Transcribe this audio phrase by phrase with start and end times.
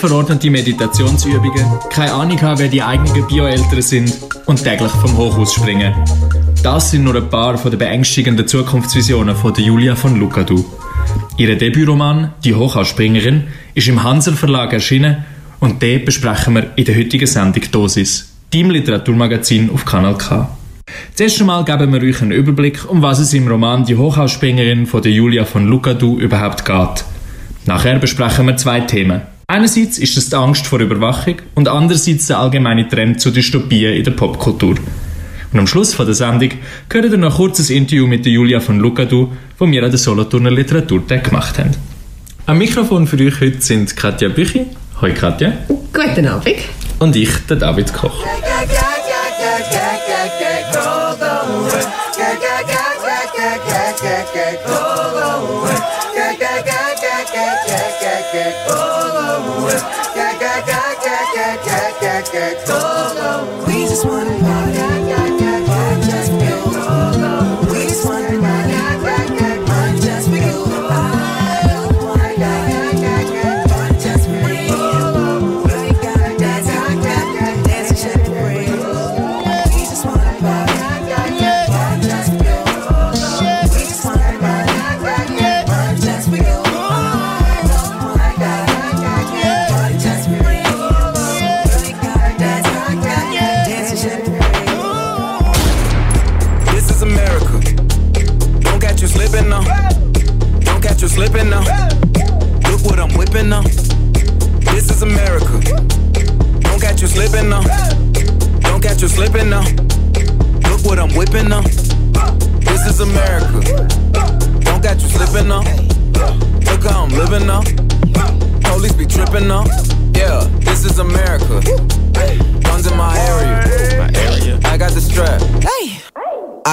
[0.00, 5.92] chefverordnete Meditationsübungen, keine Ahnung haben, wer die eigenen Bioeltern sind und täglich vom Hochhaus springen.
[6.62, 10.64] Das sind nur ein paar von den beängstigenden Zukunftsvisionen von der Julia von Lukadu.
[11.36, 15.24] Ihr Debütroman «Die Hochhausspringerin» ist im Hansel Verlag erschienen
[15.58, 20.48] und den besprechen wir in der heutigen Sendung «Dosis», deinem Literaturmagazin auf Kanal K.
[21.14, 25.02] Zuerst einmal geben wir euch einen Überblick, um was es im Roman «Die Hochhausspringerin» von
[25.02, 27.04] der Julia von Lukadu überhaupt geht.
[27.66, 29.20] Nachher besprechen wir zwei Themen.
[29.50, 34.04] Einerseits ist es die Angst vor Überwachung und andererseits der allgemeine Trend zu Dystopien in
[34.04, 34.76] der Popkultur.
[35.52, 36.50] Und am Schluss von der Sendung
[36.88, 39.98] hört ihr noch ein kurzes Interview mit der Julia von Lukadu, das wir an der
[39.98, 41.72] Solothurner Literaturtag gemacht haben.
[42.46, 44.66] Am Mikrofon für euch heute sind Katja Büchi.
[45.00, 45.52] Hoi Katja.
[45.92, 46.54] Guten Abend.
[47.00, 48.24] Und ich, der David Koch.
[63.66, 64.99] We just wanna.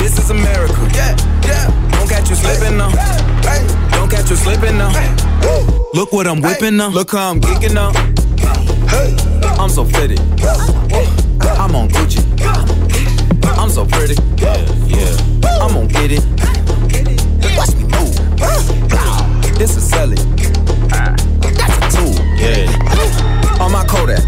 [0.00, 0.88] This is America.
[0.94, 1.90] Yeah, yeah.
[1.92, 2.90] Don't catch you slipping now.
[3.92, 4.92] Don't catch you slipping now.
[5.94, 6.88] Look what I'm whipping now.
[6.88, 7.92] Look how I'm geeking now.
[9.60, 10.20] I'm so fitted.
[11.58, 12.22] I'm on Gucci.
[13.58, 14.14] I'm so pretty.
[14.40, 14.56] Yeah,
[14.86, 15.16] yeah.
[15.60, 16.24] I'm gonna get it.
[17.56, 18.14] Watch me move.
[19.58, 20.16] This is Sally.
[20.88, 22.14] That's a tool.
[22.36, 23.60] Yeah.
[23.60, 24.22] On my Kodak.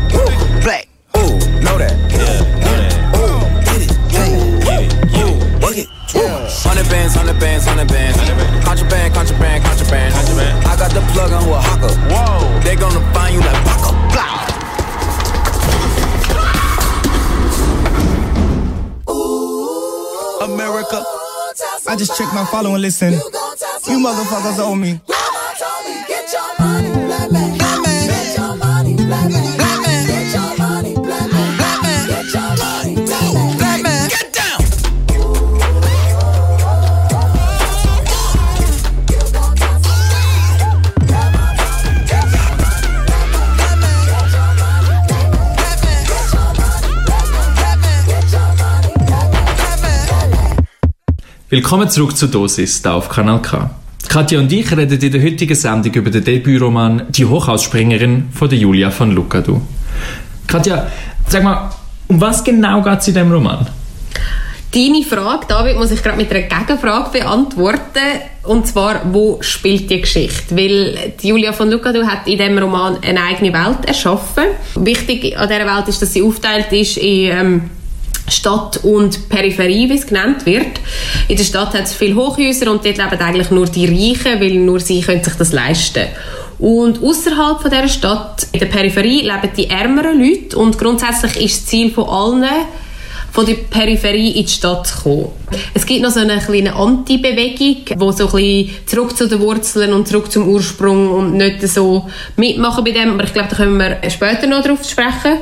[0.62, 0.89] Black.
[6.90, 8.18] Bands, hundred bands, hundred bands.
[8.64, 10.14] Contraband, contraband, contraband.
[10.14, 10.66] Contraband.
[10.66, 11.94] I got the plug on who a hawker.
[12.10, 12.60] Whoa.
[12.60, 13.94] They gonna find you like Paco.
[14.12, 14.38] Blah.
[20.44, 21.04] America.
[21.88, 23.12] I just checked my follow and listen.
[23.12, 25.00] You motherfuckers owe me.
[25.08, 27.30] Mama told me, get your money, Black
[51.52, 53.70] Willkommen zurück zu Dosis, da auf Kanal K.
[54.08, 58.56] Katja und ich reden in der heutigen Sendung über den Debütroman Die Hochhausspringerin von der
[58.56, 59.60] Julia von Lukadu.
[60.46, 60.86] Katja,
[61.26, 61.70] sag mal,
[62.06, 63.66] um was genau geht es in diesem Roman?
[64.72, 68.20] Deine Frage, David, muss ich gerade mit einer Gegenfrage beantworten.
[68.44, 70.56] Und zwar, wo spielt die Geschichte?
[70.56, 74.44] Weil Julia von Lucado hat in diesem Roman eine eigene Welt erschaffen.
[74.76, 77.70] Wichtig an dieser Welt ist, dass sie aufteilt ist in ähm,
[78.30, 80.80] Stadt und Peripherie, wie es genannt wird.
[81.28, 84.54] In der Stadt hat es viele Hochhäuser und dort leben eigentlich nur die Reichen, weil
[84.54, 86.06] nur sie können sich das leisten
[86.60, 91.62] und außerhalb von dieser Stadt, in der Peripherie, leben die ärmeren Leute und grundsätzlich ist
[91.62, 92.44] das Ziel von allen
[93.32, 95.26] von der Peripherie in die Stadt zu kommen.
[95.74, 99.92] Es gibt noch so eine kleine Anti-Bewegung, wo so ein bisschen zurück zu den Wurzeln
[99.92, 103.76] und zurück zum Ursprung und nicht so mitmachen bei dem, aber ich glaube, da können
[103.78, 105.38] wir später noch drauf sprechen,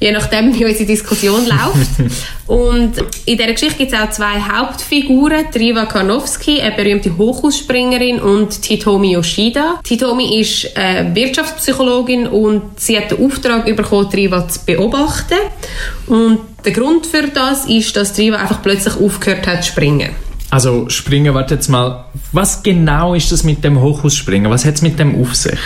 [0.00, 2.12] je nachdem, wie unsere Diskussion läuft.
[2.46, 2.92] und
[3.24, 9.12] in dieser Geschichte gibt es auch zwei Hauptfiguren, Triva Karnowski, eine berühmte Hochhausspringerin und Titomi
[9.12, 9.80] Yoshida.
[9.82, 15.38] Titomi ist äh, Wirtschaftspsychologin und sie hat den Auftrag bekommen, Triva zu beobachten.
[16.06, 20.10] Und der Grund für das ist, dass Triva einfach plötzlich aufgehört hat zu springen.
[20.50, 22.04] Also springen, warte jetzt mal.
[22.32, 24.50] Was genau ist das mit dem Hochhausspringen?
[24.50, 25.58] Was hat es mit dem auf sich?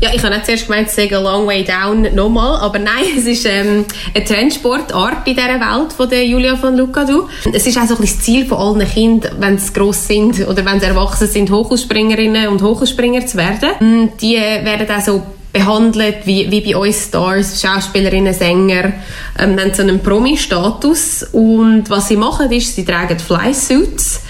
[0.00, 3.04] Ja, ich habe nicht zuerst gemeint, es sei a long way down nochmal, aber nein,
[3.16, 7.28] es ist ähm, eine Trendsportart in dieser Welt von der Julia von Lucadou.
[7.52, 10.64] Es ist auch so ein das Ziel von allen Kindern, wenn sie gross sind oder
[10.64, 13.68] wenn sie erwachsen sind, Hochhausspringerinnen und Hochhausspringer zu werden.
[13.78, 18.92] Mm, Die äh, werden auch so behandelt wie, wie bei uns Stars, Schauspielerinnen, Sänger,
[19.38, 24.22] ähm, haben so einen Promi-Status und was sie machen ist, sie tragen Flysuits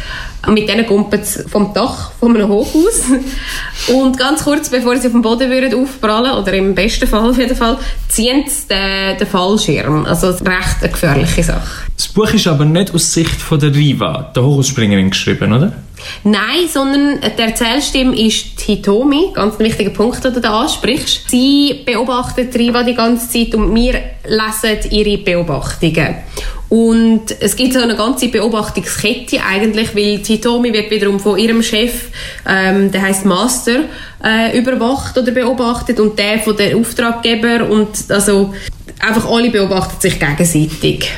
[0.49, 3.03] mit denen kumpeln sie vom Dach von einem Hochhaus
[3.89, 7.39] und ganz kurz bevor sie auf dem Boden würden aufprallen oder im besten Fall auf
[7.39, 7.79] jeden Fall,
[8.09, 10.05] ziehen sie den, den Fallschirm.
[10.05, 11.87] Also recht eine gefährliche Sache.
[11.97, 15.73] Das Buch ist aber nicht aus Sicht von der Riva, der Hochhausspringerin, geschrieben, oder?
[16.25, 21.31] Nein, sondern die Erzählstimme ist die Hitomi, ganz ein wichtiger Punkt, den du da ansprichst.
[21.31, 23.95] Sie beobachtet Riva die ganze Zeit und wir
[24.25, 26.17] lesen ihre Beobachtungen.
[26.69, 31.63] Und es gibt so eine ganze Beobachtungskette eigentlich, weil die Hitomi wird wiederum von ihrem
[31.63, 31.93] Chef,
[32.49, 33.81] ähm, der heißt Master,
[34.25, 38.55] äh, überwacht oder beobachtet und der von der Auftraggeber und also
[39.01, 41.11] einfach alle beobachten sich gegenseitig.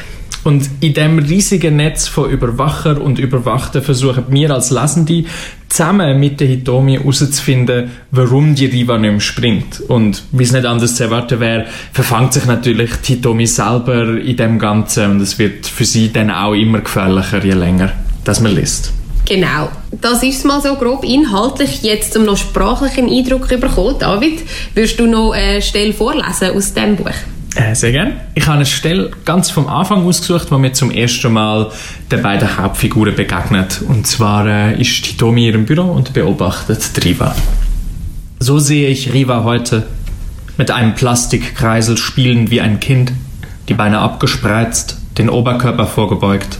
[0.44, 5.24] Und in dem riesigen Netz von Überwacher und Überwachten versuchen wir als Lesende
[5.68, 9.80] zusammen mit der Hitomi herauszufinden, warum die Riva nicht mehr springt.
[9.88, 14.36] Und wie es nicht anders zu erwarten wäre, verfangt sich natürlich die Hitomi selber in
[14.36, 17.92] dem Ganzen und es wird für sie dann auch immer gefährlicher, je länger
[18.24, 18.92] dass man liest.
[19.26, 21.82] Genau, das ist mal so grob inhaltlich.
[21.82, 24.42] Jetzt, um noch sprachlichen Eindruck zu bekommen, David,
[24.74, 27.12] würdest du noch eine Stelle vorlesen aus dem Buch?
[27.54, 28.20] Äh, sehr gerne.
[28.34, 31.70] Ich habe eine Stelle ganz vom Anfang ausgesucht, wo mir zum ersten Mal
[32.10, 33.80] den beiden Hauptfiguren begegnet.
[33.86, 37.34] Und zwar äh, ist Hitomi in ihrem Büro und beobachtet Riva.
[38.40, 39.86] So sehe ich Riva heute.
[40.56, 43.12] Mit einem Plastikkreisel spielend wie ein Kind,
[43.68, 46.58] die Beine abgespreizt, den Oberkörper vorgebeugt.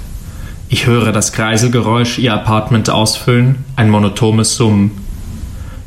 [0.69, 4.93] Ich höre das Kreiselgeräusch ihr Apartment ausfüllen, ein monotones Summen.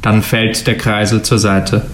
[0.01, 1.85] Dann fällt der Kreisel zur Seite.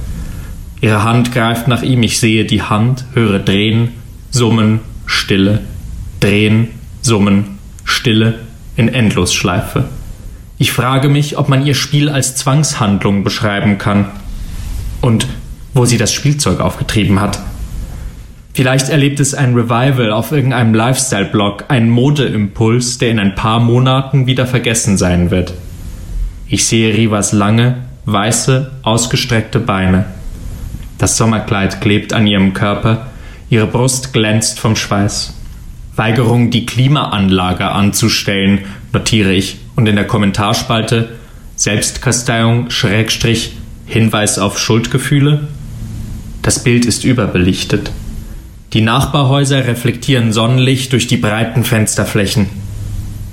[0.84, 3.94] Ihre Hand greift nach ihm, ich sehe die Hand, höre drehen,
[4.32, 5.62] summen, Stille,
[6.20, 6.68] drehen,
[7.02, 8.40] summen, Stille
[8.76, 9.86] in Endlosschleife.
[10.58, 14.08] Ich frage mich, ob man ihr Spiel als Zwangshandlung beschreiben kann
[15.00, 15.26] und
[15.74, 17.40] wo sie das Spielzeug aufgetrieben hat.
[18.54, 24.28] Vielleicht erlebt es ein Revival auf irgendeinem Lifestyle-Blog, einen Modeimpuls, der in ein paar Monaten
[24.28, 25.54] wieder vergessen sein wird.
[26.46, 30.08] Ich sehe Rivas lange, weiße, ausgestreckte Beine.
[31.04, 33.08] Das Sommerkleid klebt an ihrem Körper,
[33.50, 35.34] ihre Brust glänzt vom Schweiß.
[35.98, 38.60] Weigerung, die Klimaanlage anzustellen,
[38.94, 41.10] notiere ich, und in der Kommentarspalte
[41.58, 45.50] Selbstkasteiung, Schrägstrich, Hinweis auf Schuldgefühle.
[46.42, 47.92] Das Bild ist überbelichtet.
[48.72, 52.48] Die Nachbarhäuser reflektieren Sonnenlicht durch die breiten Fensterflächen.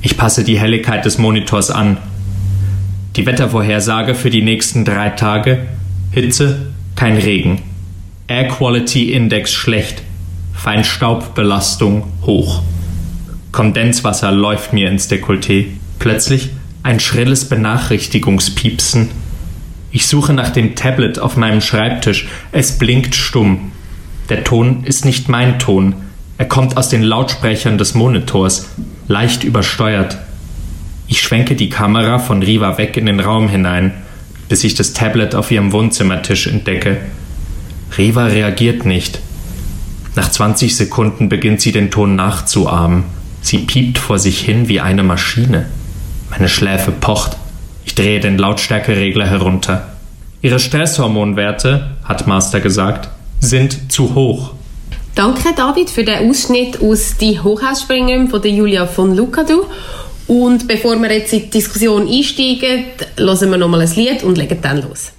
[0.02, 1.98] Ich passe die Helligkeit des Monitors an.
[3.14, 5.68] Die Wettervorhersage für die nächsten drei Tage
[6.10, 7.62] Hitze, kein Regen.
[8.28, 10.02] Air Quality Index schlecht.
[10.52, 12.62] Feinstaubbelastung hoch.
[13.52, 15.68] Kondenswasser läuft mir ins Dekolleté.
[15.98, 16.50] Plötzlich
[16.82, 19.08] ein schrilles Benachrichtigungspiepsen.
[19.90, 22.28] Ich suche nach dem Tablet auf meinem Schreibtisch.
[22.52, 23.72] Es blinkt stumm.
[24.28, 25.94] Der Ton ist nicht mein Ton.
[26.36, 28.68] Er kommt aus den Lautsprechern des Monitors,
[29.08, 30.18] leicht übersteuert.
[31.08, 33.94] Ich schwenke die Kamera von Riva weg in den Raum hinein,
[34.50, 36.98] bis ich das Tablet auf ihrem Wohnzimmertisch entdecke.
[37.96, 39.20] Riva reagiert nicht.
[40.16, 43.04] Nach 20 Sekunden beginnt sie den Ton nachzuahmen.
[43.42, 45.66] Sie piept vor sich hin wie eine Maschine.
[46.30, 47.36] Meine Schläfe pocht.
[47.84, 49.92] Ich drehe den Lautstärkeregler herunter.
[50.42, 54.54] Ihre Stresshormonwerte, hat Master gesagt, sind zu hoch.
[55.14, 59.66] Danke, David, für den Ausschnitt aus «Die Hochhausspringerin» von Julia von Lucadou.
[60.26, 62.84] Und bevor wir jetzt in die Diskussion einsteigen,
[63.16, 65.12] hören wir nochmal ein Lied und legen dann los.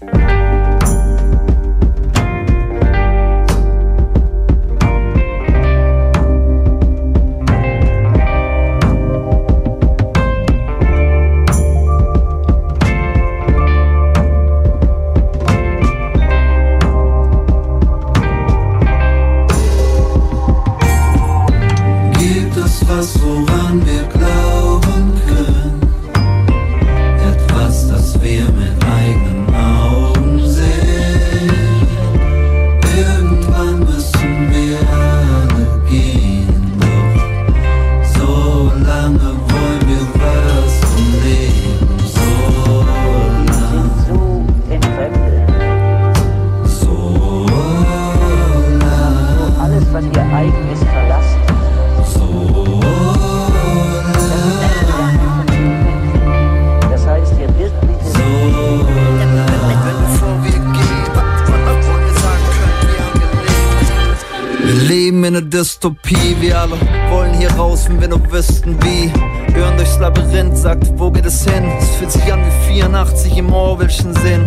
[65.41, 66.35] In ne Dystopie.
[66.39, 66.77] Wir alle
[67.09, 69.11] wollen hier raus, wenn wir nur wüssten wie.
[69.53, 71.65] Hören durchs Labyrinth, sagt, wo geht es hin?
[71.79, 74.45] Es fühlt sich an wie 84 im Orwellschen Sinn.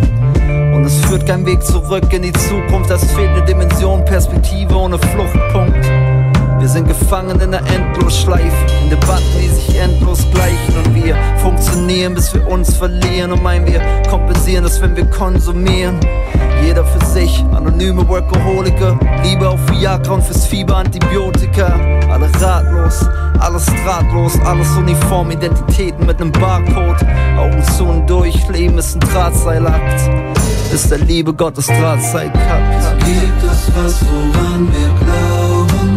[0.73, 2.89] Und es führt kein Weg zurück in die Zukunft.
[2.89, 5.85] Es fehlt eine Dimension, Perspektive ohne Fluchtpunkt.
[6.65, 10.75] Wir sind gefangen in einer Endlosschleife, in Debatten, die sich endlos gleichen.
[10.83, 13.33] Und wir funktionieren, bis wir uns verlieren.
[13.33, 13.79] Und meinen wir
[14.09, 15.99] kompensieren das, wenn wir konsumieren.
[16.63, 18.97] Jeder für sich, anonyme Workaholiker.
[19.21, 21.67] Liebe auf Viagra und fürs Fieber Antibiotika.
[22.09, 23.07] Alle ratlos,
[23.37, 25.29] alles drahtlos, alles uniform.
[25.29, 27.05] Identitäten mit nem Barcode.
[27.37, 30.09] Augen zu und durch, Leben ist ein Drahtseilakt.
[30.71, 32.97] Bis der Liebe Gottes Drahtzeit hat.
[33.05, 35.94] Gibt es was, woran wir glauben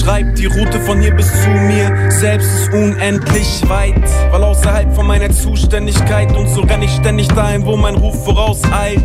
[0.00, 2.10] Schreibt die Route von hier bis zu mir.
[2.10, 7.66] Selbst ist unendlich weit, weil außerhalb von meiner Zuständigkeit und so renn ich ständig dahin,
[7.66, 9.04] wo mein Ruf vorauseilt.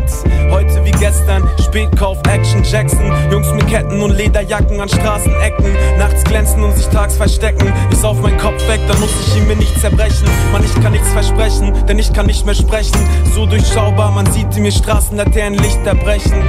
[0.50, 3.12] Heute wie gestern, Spätkauf, Action Jackson.
[3.30, 5.66] Jungs mit Ketten und Lederjacken an Straßenecken.
[5.98, 7.70] Nachts glänzen und sich tags verstecken.
[7.90, 10.26] Ist auf mein Kopf weg, dann muss ich ihn mir nicht zerbrechen.
[10.50, 12.96] Mann, ich kann nichts versprechen, denn ich kann nicht mehr sprechen.
[13.34, 16.42] So durchschaubar, man sieht in mir Straßenlaternen Lichter brechen.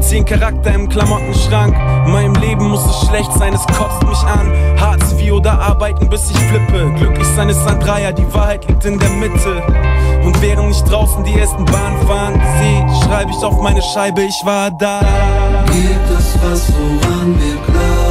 [0.00, 1.76] Zehn Charakter im Klamottenschrank.
[2.06, 4.52] In meinem Leben muss es schlecht sein, es kotzt mich an.
[4.80, 6.92] Hartz IV oder arbeiten, bis ich flippe.
[6.96, 9.62] Glücklich sein ist ein Dreier, die Wahrheit liegt in der Mitte.
[10.24, 14.40] Und während ich draußen die ersten Bahn fahren sehe, schreibe ich auf meine Scheibe, ich
[14.44, 15.00] war da.
[15.66, 18.01] Gibt es was, woran wir glauben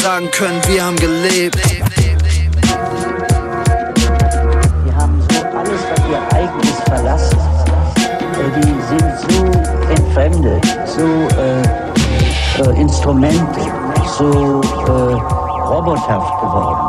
[0.00, 1.58] sagen können, wir haben gelebt.
[4.86, 7.38] Die haben so alles, was ihr eigen ist, verlassen.
[8.38, 9.36] Äh, Die sind so
[9.90, 11.62] entfremdet, so äh,
[12.62, 13.60] äh, Instrumente,
[14.18, 15.14] so äh,
[15.68, 16.84] robothaft geworden,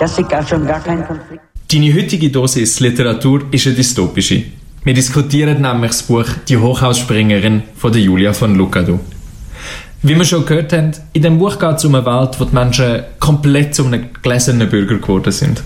[0.00, 4.44] dass sie gar schon gar keinen Konflikt Deine heutige Dosis Literatur ist eine dystopische.
[4.84, 9.00] Wir diskutieren nämlich das Buch Die Hochhausspringerin von der Julia von Lucadou.
[10.06, 12.54] Wie wir schon gehört haben, in dem Buch geht es um eine Welt, wo die
[12.54, 15.64] Menschen komplett zu einem gläsernen Bürger geworden sind.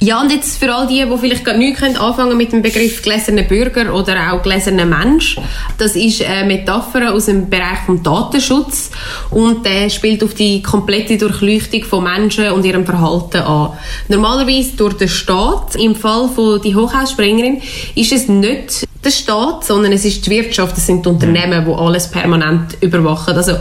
[0.00, 3.00] Ja, und jetzt für all die, die vielleicht gerade nichts können anfangen mit dem Begriff
[3.00, 5.40] gläserner Bürger oder auch gläserner Mensch,
[5.78, 8.90] das ist eine Metapher aus dem Bereich vom Datenschutz
[9.30, 13.70] und der spielt auf die komplette Durchleuchtung von Menschen und ihrem Verhalten an.
[14.08, 15.74] Normalerweise durch den Staat.
[15.76, 17.62] Im Fall von die Hochhausspringerin
[17.94, 21.72] ist es nicht der Staat, sondern es ist die Wirtschaft, es sind die Unternehmen, die
[21.72, 23.36] alles permanent überwachen.
[23.36, 23.56] Also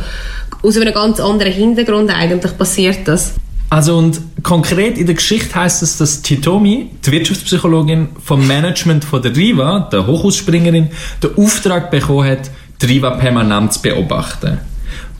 [0.61, 3.33] aus einem ganz anderen Hintergrund eigentlich passiert das.
[3.69, 9.21] Also und konkret in der Geschichte heißt es, dass Titomi, die Wirtschaftspsychologin vom Management von
[9.21, 10.89] der Riva, der Hochhausspringerin,
[11.23, 14.59] den Auftrag bekommen hat, die Riva permanent zu beobachten.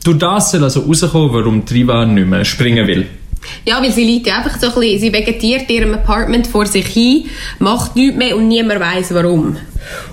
[0.04, 3.06] Durch das soll also rauskommen, warum die Riva nicht mehr springen will.
[3.64, 6.86] Ja, weil sie liegt einfach so ein bisschen, sie vegetiert in ihrem Apartment vor sich
[6.86, 7.24] hin,
[7.58, 9.56] macht nichts mehr und niemand weiß warum.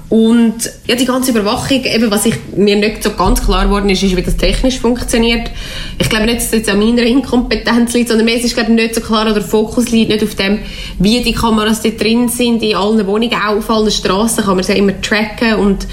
[0.09, 4.03] Und ja, die ganze Überwachung, eben, was ich, mir nicht so ganz klar geworden ist,
[4.03, 5.49] ist, wie das technisch funktioniert.
[5.97, 8.75] Ich glaube nicht, dass es jetzt an meiner Inkompetenz liegt, sondern mir ist, glaube ich,
[8.75, 10.59] nicht so klar, oder der Fokus liegt nicht auf dem,
[10.99, 14.63] wie die Kameras dort drin sind, in allen Wohnungen, auch auf allen Straßen kann man
[14.65, 15.87] sie immer tracken und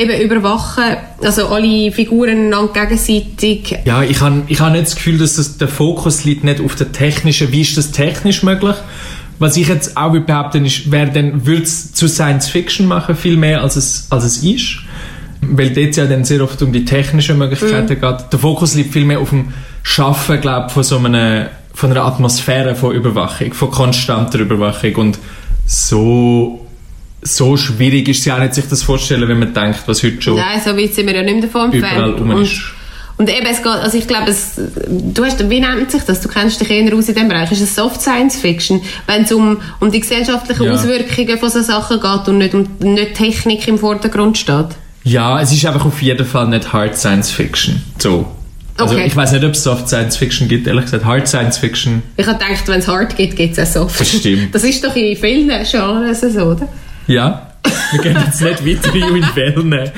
[0.00, 3.78] eben überwachen, also alle Figuren gegenseitig.
[3.84, 6.74] Ja, ich habe ich hab nicht das Gefühl, dass das, der Fokus liegt nicht auf
[6.74, 8.76] der technischen, wie ist das technisch möglich?
[9.38, 13.36] Was ich jetzt auch behaupten ist, wäre dann, würde es zu Science Fiction machen, viel
[13.36, 14.80] mehr als es, als es ist.
[15.40, 18.32] Weil dort ja dann sehr oft um die technischen Möglichkeiten geht.
[18.32, 22.04] Der Fokus liegt viel mehr auf dem Schaffen, glaube ich, von so einer, von einer
[22.04, 24.94] Atmosphäre von Überwachung, von konstanter Überwachung.
[24.96, 25.18] Und
[25.64, 26.59] so,
[27.22, 30.20] so schwierig ist es ja auch nicht, sich das vorzustellen, wenn man denkt, was heute
[30.22, 32.20] schon Nein, so weit sind wir ja nicht mehr davon überall entfernt.
[32.20, 32.60] rum Und- ist.
[33.18, 34.52] Und eben, es geht, also ich glaube, es,
[34.88, 36.22] du hast, wie nennt sich das?
[36.22, 37.52] Du kennst dich eher aus in dem Bereich.
[37.52, 38.80] Ist es Soft Science Fiction?
[39.06, 40.72] Wenn es um, um die gesellschaftlichen Ja.
[40.72, 44.68] Auswirkungen von so Sachen geht und nicht um nicht Technik im Vordergrund steht.
[45.04, 47.82] Ja, es ist einfach auf jeden Fall nicht Hard Science Fiction.
[47.98, 48.26] So.
[48.78, 49.04] Also Okay.
[49.08, 51.04] ich weiß nicht, ob es Soft Science Fiction gibt, ehrlich gesagt.
[51.04, 52.02] Hard Science Fiction.
[52.16, 54.00] Ich habe gedacht, wenn es hart gibt, gibt es auch soft.
[54.00, 54.48] Das stimmt.
[54.54, 56.66] Das ist doch in vielen Genres so, oder?
[57.06, 57.46] Ja.
[57.92, 59.90] Wir gehen jetzt nicht weiter in Wellen.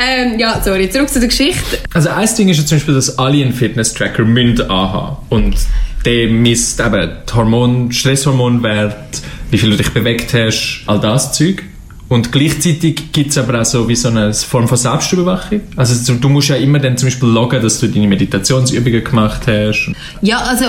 [0.00, 1.78] Ähm, ja, sorry, zurück zu der Geschichte.
[1.92, 5.16] Also ein Ding ist ja zum Beispiel, dass alle einen Fitness-Tracker müssen anhaben.
[5.28, 5.56] Und
[6.04, 11.64] der misst eben die Hormon Stresshormonwert, wie viel du dich bewegt hast, all das Zeug.
[12.08, 15.60] Und gleichzeitig gibt es aber auch so wie so eine Form von Selbstüberwachung.
[15.76, 19.92] Also du musst ja immer dann zum Beispiel loggen, dass du deine Meditationsübungen gemacht hast.
[20.22, 20.64] Ja, also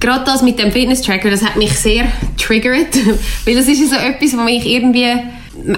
[0.00, 2.96] gerade das mit dem Fitness-Tracker, das hat mich sehr triggert,
[3.44, 5.12] weil das ist ja so etwas, wo mich irgendwie...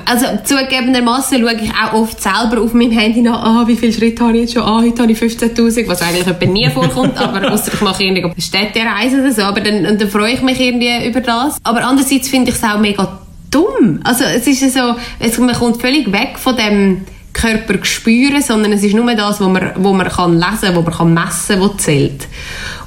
[0.07, 4.25] Also zugegebenermaßen schaue ich auch oft selber auf meinem Handy nach, ah, wie viele Schritte
[4.25, 7.52] habe ich jetzt schon, ah, heute habe ich 15'000, was eigentlich etwa nie vorkommt, aber
[7.52, 11.21] ausser ich mache irgendwie Städtereise oder so, aber dann, dann freue ich mich irgendwie über
[11.21, 11.59] das.
[11.63, 14.00] Aber andererseits finde ich es auch mega dumm.
[14.04, 18.82] Also es ist so, es, man kommt völlig weg von dem Körper spüren, sondern es
[18.82, 22.26] ist nur das, was man, wo man kann lesen, wo man kann messen, was zählt.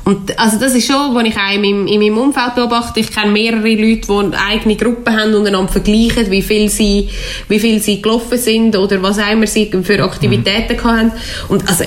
[0.06, 3.00] Und also das ist schon, was ich auch in meinem, in meinem Umfeld beobachte.
[3.00, 7.10] Ich kenne mehrere Leute, die eigene Gruppen haben und einander vergleichen, wie viel sie,
[7.48, 10.84] wie viel sie gelaufen sind oder was auch immer sie für Aktivitäten mhm.
[10.84, 11.12] haben.
[11.50, 11.84] Und also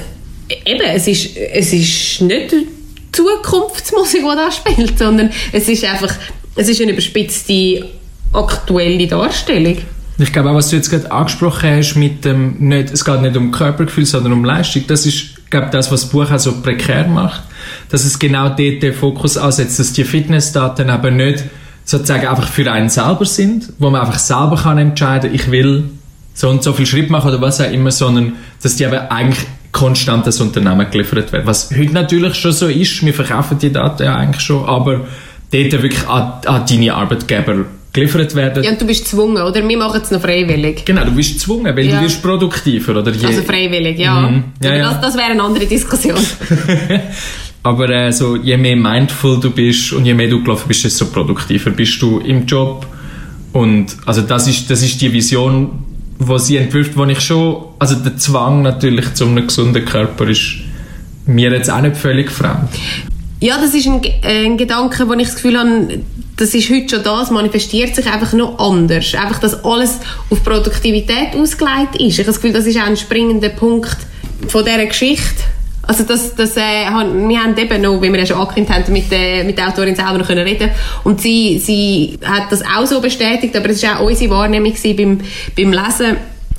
[0.65, 2.55] eben, es ist, es ist nicht
[3.11, 6.15] Zukunftsmusik, die da spielt, sondern es ist einfach,
[6.55, 7.89] es ist eine überspitzte
[8.33, 9.79] aktuelle Darstellung.
[10.19, 13.37] Ich glaube auch, was du jetzt gerade angesprochen hast, mit dem, nicht, es geht nicht
[13.37, 17.07] um Körpergefühl, sondern um Leistung, das ist, glaube das, was das Buch auch so prekär
[17.07, 17.43] macht,
[17.89, 21.45] dass es genau dort den Fokus ansetzt, dass die Fitnessdaten aber nicht
[21.85, 25.91] sozusagen einfach für einen selber sind, wo man einfach selber kann entscheiden, ich will
[26.35, 29.47] so und so viel Schritt machen oder was auch immer, sondern dass die aber eigentlich
[29.73, 31.47] konstant das Unternehmen geliefert werden.
[31.47, 35.07] Was heute natürlich schon so ist, wir verkaufen die Daten ja eigentlich schon, aber
[35.51, 38.63] dort wirklich an, an deine Arbeitgeber geliefert werden.
[38.65, 39.67] Ja, und du bist gezwungen, oder?
[39.69, 40.85] Wir machen es noch freiwillig.
[40.85, 41.99] Genau, du bist gezwungen, weil Ja.
[41.99, 43.13] du wirst produktiver, oder?
[43.13, 44.21] Je, Also freiwillig, ja.
[44.21, 44.45] Mhm.
[44.63, 44.91] Ja, ja.
[44.91, 46.17] Das, das wäre eine andere Diskussion.
[47.63, 51.07] aber äh, so, je mehr mindful du bist und je mehr du gelaufen bist, desto
[51.07, 52.87] produktiver bist du im Job.
[53.53, 55.85] Und also das ist, das ist die Vision,
[56.19, 60.55] wo sie entwirft, wo ich schon, also der Zwang natürlich zu einem gesunden Körper ist
[61.27, 62.71] mir jetzt auch nicht völlig fremd.
[63.43, 65.99] Ja, das ist ein, äh, ein Gedanke, wo ich das Gefühl habe,
[66.37, 69.17] das ist heute schon da, es manifestiert sich einfach noch anders.
[69.17, 69.99] Einfach, dass alles
[70.31, 72.01] auf Produktivität ausgelegt ist.
[72.01, 73.97] Ich habe das Gefühl, das ist auch ein springender Punkt
[74.47, 75.43] von dieser Geschichte.
[75.83, 79.11] Also das, das, äh, wir haben eben noch, wie wir ja schon angekündigt haben, mit,
[79.11, 80.71] der mit der Autorin selber noch können reden
[81.03, 85.19] und sie, sie hat das auch so bestätigt, aber es war auch unsere Wahrnehmung beim,
[85.57, 86.17] beim Lesen.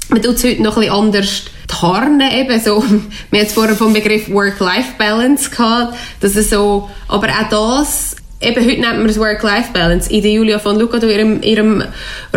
[0.10, 2.82] Man tut es heute noch ein bisschen anders tarnen eben so.
[2.84, 8.63] Wir haben jetzt vorher vom Begriff Work-Life-Balance gehabt, dass es so, aber auch das, eben
[8.65, 10.12] heute nennt man es Work-Life-Balance.
[10.12, 11.84] In der Julia von Lucado, ihrem, ihrem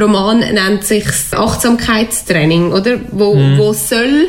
[0.01, 2.99] Roman nennt sich Achtsamkeitstraining, oder?
[3.11, 3.59] Wo, Mhm.
[3.59, 4.29] wo soll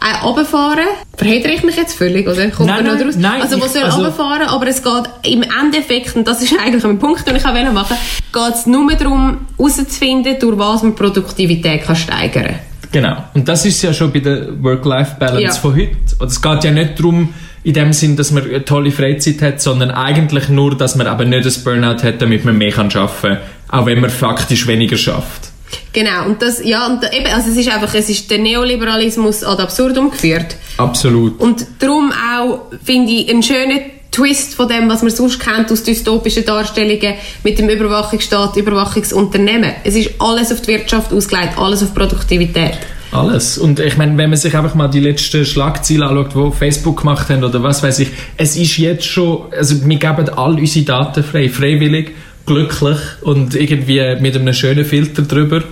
[0.00, 0.84] auch runterfahren.
[1.16, 2.50] Verhedere ich mich jetzt völlig, oder?
[2.50, 3.16] Kommt Nein, man noch draus?
[3.16, 6.54] nein, also, wo ich- soll also- runterfahren, aber es geht im Endeffekt, und das ist
[6.58, 7.96] eigentlich ein Punkt, den ich auch machen
[8.32, 12.58] geht es nur darum, herauszufinden, durch was man Produktivität kann steigern kann.
[12.94, 13.16] Genau.
[13.34, 15.52] Und das ist ja schon bei der Work-Life-Balance Ja.
[15.52, 15.96] von heute.
[16.20, 19.60] Und es geht ja nicht darum, in dem Sinn, dass man eine tolle Freizeit hat,
[19.60, 23.20] sondern eigentlich nur, dass man aber nicht das Burnout hat, damit man mehr kann arbeiten
[23.20, 23.38] kann,
[23.80, 25.50] auch wenn man faktisch weniger schafft.
[25.92, 29.60] Genau, und das, ja, und eben, also es ist einfach, es ist der Neoliberalismus ad
[29.60, 30.54] absurdum geführt.
[30.76, 31.40] Absolut.
[31.40, 33.80] Und darum auch, finde ich, einen schönen
[34.14, 39.72] Twist von dem, was man sonst kennt aus dystopischen Darstellungen mit dem Überwachungsstaat, Überwachungsunternehmen.
[39.82, 42.78] Es ist alles auf die Wirtschaft ausgelegt, alles auf Produktivität.
[43.10, 43.58] Alles.
[43.58, 47.28] Und ich meine, wenn man sich einfach mal die letzten Schlagziele anschaut, die Facebook gemacht
[47.28, 51.24] haben oder was weiß ich, es ist jetzt schon, also wir geben all unsere Daten
[51.24, 52.12] frei, freiwillig,
[52.46, 55.62] glücklich und irgendwie mit einem schönen Filter drüber.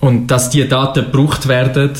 [0.00, 1.90] Und dass die Daten gebraucht werden,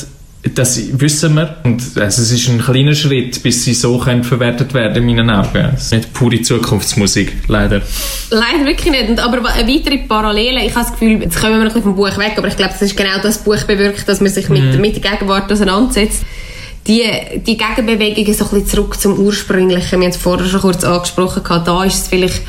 [0.43, 1.57] das wissen wir.
[1.63, 5.29] Und also es ist ein kleiner Schritt, bis sie so können verwertet werden in meinen
[5.29, 5.71] Augen.
[5.75, 7.81] Es ist nicht pure Zukunftsmusik, leider.
[8.31, 9.09] Leider wirklich nicht.
[9.09, 11.83] Und aber eine weitere Parallele, ich habe das Gefühl, jetzt kommen wir noch ein bisschen
[11.83, 14.49] vom Buch weg, aber ich glaube, das ist genau das Buch bewirkt, dass man sich
[14.49, 16.23] mit, mit der Gegenwart auseinandersetzt.
[16.87, 17.03] Die,
[17.45, 19.99] die Gegenbewegung ist so ein bisschen zurück zum Ursprünglichen.
[19.99, 22.41] Wir haben es vorher schon kurz angesprochen, da ist es vielleicht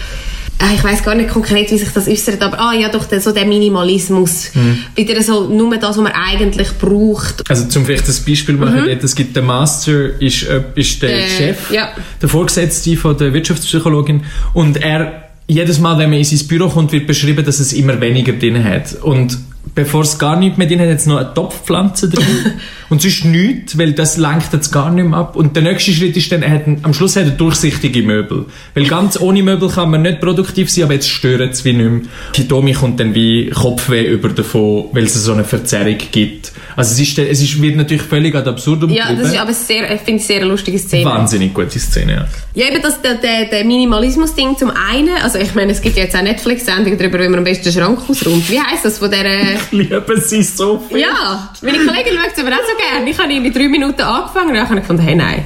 [0.75, 3.33] ich weiß gar nicht konkret, wie sich das äußert, aber ah ja, doch, der, so
[3.33, 4.51] der Minimalismus.
[4.95, 7.49] Wieder so nur das, was man eigentlich braucht.
[7.49, 8.99] Also zum vielleicht das Beispiel machen, mhm.
[9.03, 11.91] es gibt der Master, ist, äh, ist der Äh, Chef, ja.
[12.21, 14.23] der Vorgesetzte von der Wirtschaftspsychologin
[14.55, 18.01] und er, jedes Mal, wenn man in sein Büro kommt, wird beschrieben, dass es immer
[18.01, 18.95] weniger drin hat.
[19.03, 19.39] Und
[19.75, 22.25] bevor es gar nicht mehr drin hat, jetzt noch eine Topfpflanze drin.
[22.91, 25.37] und sonst nichts, weil das lenkt jetzt gar nicht mehr ab.
[25.37, 28.47] Und der nächste Schritt ist dann, er hat, am Schluss hat er durchsichtige Möbel.
[28.75, 31.91] Weil ganz ohne Möbel kann man nicht produktiv sein, aber jetzt stören es wie nicht
[31.91, 32.01] mehr.
[32.35, 36.53] Hitomi kommt dann wie Kopfweh über davon, weil es so eine Verzerrung gibt.
[36.77, 39.93] Also es, ist, es ist, wird natürlich völlig ad absurdum Ja, das ist aber sehr,
[39.95, 41.05] ich finde es sehr eine lustige Szene.
[41.05, 42.27] Wahnsinnig gute Szene, ja.
[42.55, 46.17] Ja, eben das, der, der, der Minimalismus-Ding zum einen, also ich meine, es gibt jetzt
[46.17, 48.51] auch Netflix-Sendungen darüber, wie man am besten den Schrank ausräumt.
[48.51, 49.55] Wie heisst das von der...
[49.55, 50.99] Ich liebe sie so viel.
[50.99, 53.11] Ja, meine Kollegin schaut es aber auch so gerne.
[53.11, 55.45] Ich habe in drei Minuten angefangen und dann habe ich gefunden, hey, nein.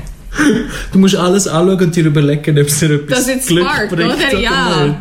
[0.93, 3.89] Du musst alles anschauen und dir überlegen, ob es dir etwas Das ist Glück smart,
[3.89, 4.39] bringt oder?
[4.39, 4.87] Ja.
[4.87, 4.99] nicht.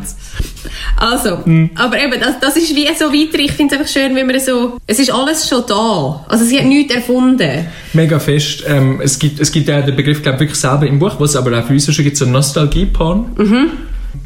[0.96, 1.70] Also, Hm.
[1.74, 3.38] aber eben, das, das ist wie so weiter.
[3.38, 4.78] Ich finde es einfach schön, wenn man so...
[4.86, 6.24] Es ist alles schon da.
[6.28, 7.66] Also sie hat nichts erfunden.
[7.92, 8.64] Mega fest.
[8.66, 11.58] Ähm, es, gibt, es gibt ja den Begriff, glaube wirklich selber im Buch, was aber
[11.58, 13.26] auch für uns schon gibt, so Nostalgie-Porn.
[13.36, 13.70] Mhm.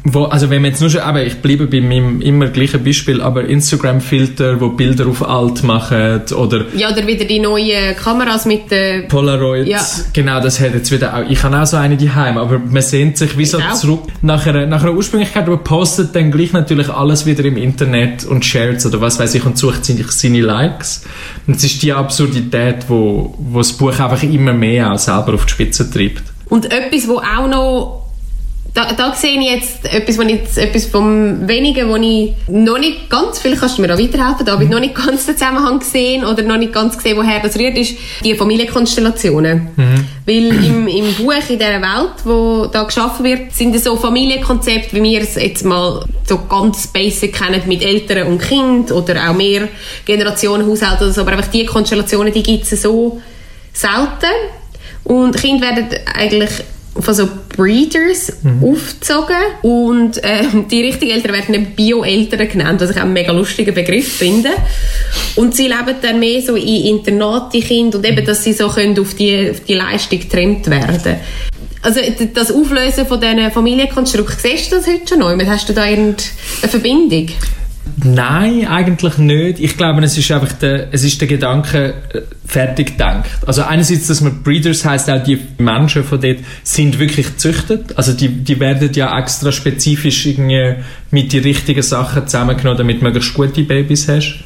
[0.03, 3.21] Wo, also wenn man jetzt nur schon, aber ich bleibe bei meinem immer gleichen Beispiel,
[3.21, 8.71] aber Instagram-Filter, wo Bilder auf alt machen oder Ja, oder wieder die neuen Kameras mit
[8.71, 9.07] den...
[9.07, 9.69] Polaroids.
[9.69, 9.79] Ja.
[10.13, 11.29] Genau, das hat jetzt wieder auch.
[11.29, 13.73] Ich habe auch so eine daheim, aber man sehnt sich wie so auch.
[13.73, 18.25] zurück nach einer, nach einer Ursprünglichkeit, aber postet dann gleich natürlich alles wieder im Internet
[18.25, 21.03] und shares oder was weiß ich und sucht sich seine Likes.
[21.45, 25.45] Und es ist die Absurdität, wo, wo das Buch einfach immer mehr auch selber auf
[25.45, 26.23] die Spitze treibt.
[26.49, 28.01] Und etwas, wo auch noch...
[28.73, 33.09] Da, da sehe ich jetzt etwas, wo ich etwas vom Wenigen, wo ich noch nicht
[33.09, 36.41] ganz, vielleicht kannst du mir auch weiterhelfen, David, noch nicht ganz den Zusammenhang gesehen oder
[36.43, 39.67] noch nicht ganz gesehen, woher das rührt, ist die Familienkonstellationen.
[40.25, 44.95] Weil im, im Buch, in dieser Welt, wo da geschaffen wird, sind es so Familienkonzepte,
[44.95, 49.35] wie wir es jetzt mal so ganz basic kennen, mit Eltern und Kind oder auch
[49.35, 49.67] mehr
[50.05, 53.21] Generationen Haushalte oder so, aber einfach die Konstellationen, die gibt es so
[53.73, 54.31] selten.
[55.03, 56.51] Und Kinder werden eigentlich
[56.99, 63.03] von so Breeders aufgezogen und ähm, die richtigen Eltern werden Bio-Eltern genannt, was ich auch
[63.03, 64.49] einen mega lustigen Begriff finde.
[65.35, 68.67] Und sie leben dann mehr so in Internat, die Kinder, und eben, dass sie so
[68.67, 71.17] können auf die, auf die Leistung getrennt werden
[71.81, 71.99] also
[72.33, 75.37] das Auflösen von diesen Familienkonstrukten, siehst du das heute schon neu?
[75.45, 77.29] Hast du da irgendeine Verbindung?
[78.03, 79.59] Nein, eigentlich nicht.
[79.59, 83.29] Ich glaube, es ist einfach der, es ist der Gedanke äh, fertig gedacht.
[83.45, 87.97] Also einerseits, dass man Breeders heißt auch die Menschen von dort sind wirklich gezüchtet.
[87.97, 90.75] Also die, die werden ja extra spezifisch irgendwie
[91.11, 94.43] mit die richtigen Sachen zusammengenommen, damit du möglichst gute Babys hast.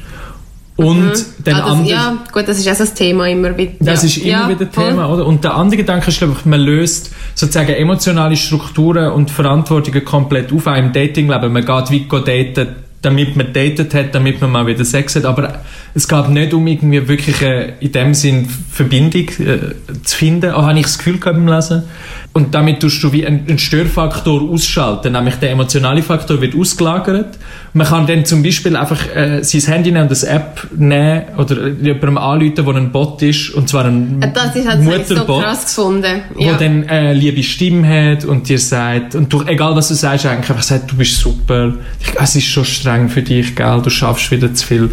[0.76, 3.72] Und dann Ah, das, andere, ja, gut, das ist auch das Thema immer wieder.
[3.80, 4.08] das ja.
[4.08, 4.88] ist immer ja, wieder voll.
[4.90, 5.24] Thema, oder?
[5.24, 10.52] Und der andere Gedanke ist, glaube ich, man löst sozusagen emotionale Strukturen und Verantwortungen komplett
[10.52, 11.50] auf, auch im Datingleben.
[11.50, 15.24] Man geht wie daten, damit man datet hat, damit man mal wieder Sex hat.
[15.24, 15.60] Aber
[15.94, 20.50] es geht nicht um irgendwie wirklich eine, in dem Sinn Verbindung äh, zu finden.
[20.52, 21.82] Auch habe ich das Gefühl gehabt beim Lesen.
[22.36, 27.38] Und damit tust du wie einen, Störfaktor ausschalten, nämlich der emotionale Faktor wird ausgelagert.
[27.72, 31.68] Man kann dann zum Beispiel einfach äh, sein Handy nehmen und eine App nehmen oder
[31.68, 35.14] jemandem anrufen, wo ein Bot ist, und zwar ein Äh, Das ist halt ich so
[35.14, 36.22] Mutterbot krass gefunden.
[36.34, 36.58] wo Ja.
[36.58, 40.50] dann äh, liebe Stimme hat und dir sagt, und du, egal was du sagst, eigentlich
[40.50, 41.72] einfach sagt, du bist super,
[42.22, 44.90] es ist schon streng für dich, gell, du schaffst wieder zu viel.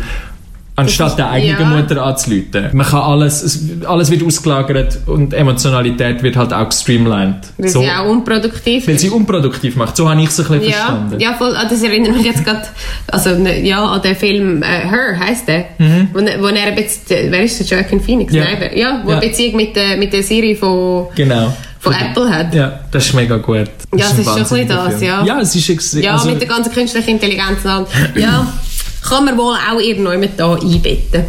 [0.76, 1.68] Anstatt der eigenen ja.
[1.68, 2.70] Mutter anzuleiten.
[2.74, 7.36] Man kann alles, es, alles wird ausgelagert und Emotionalität wird halt auch gestreamlined.
[7.60, 9.02] Weil So, sie auch unproduktiv weil ist.
[9.02, 9.96] sie unproduktiv macht.
[9.96, 11.20] So habe ich es ein bisschen Ja, verstanden.
[11.20, 11.56] ja, voll.
[11.56, 12.64] Ah, Das erinnert mich jetzt gerade
[13.08, 15.66] also, ne, ja, an den Film äh, Her, heisst der.
[16.12, 18.32] Wo, ne- wo er jetzt, äh, wer ist der, Joaquin Phoenix?
[18.34, 18.40] Mhm.
[18.40, 18.44] Ja.
[18.46, 19.18] Nein, ja, wo Ja.
[19.20, 21.54] eine Beziehung mit der, mit der Serie von, Genau.
[21.82, 22.52] von Apple hat.
[22.56, 23.70] Ja, das ist mega gut.
[23.96, 25.24] Ja, es ein ist schon ein bisschen das, ja.
[25.24, 26.02] Ja, es ist extrem.
[26.02, 27.86] Ja, also, mit der ganzen künstlichen Intelligenz und allem.
[28.16, 28.48] Ja,
[29.04, 31.26] kann man wohl auch irgendwann da einbetten.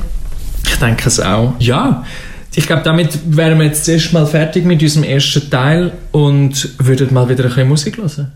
[0.64, 1.54] Ich denke es auch.
[1.58, 2.04] Ja.
[2.54, 7.12] Ich glaube, damit wären wir jetzt zuerst mal fertig mit unserem ersten Teil und würden
[7.12, 8.32] mal wieder ein bisschen Musik hören.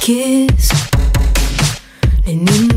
[0.00, 0.72] kiss.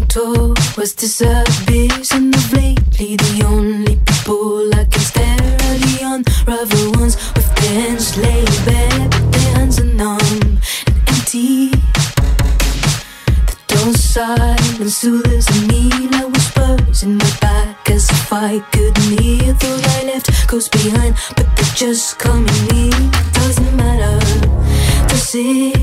[0.10, 6.92] Towards this abyss, and of lately the only people I can stare are the unravel
[7.00, 7.16] ones
[8.66, 10.60] bare, but their hands are numb and
[11.08, 11.72] empty.
[14.82, 19.54] The soothes me like whispers in my back, as if I couldn't hear.
[19.54, 23.12] Thought I left ghosts behind, but they're just coming near.
[23.34, 24.20] Doesn't matter,
[25.08, 25.76] does it?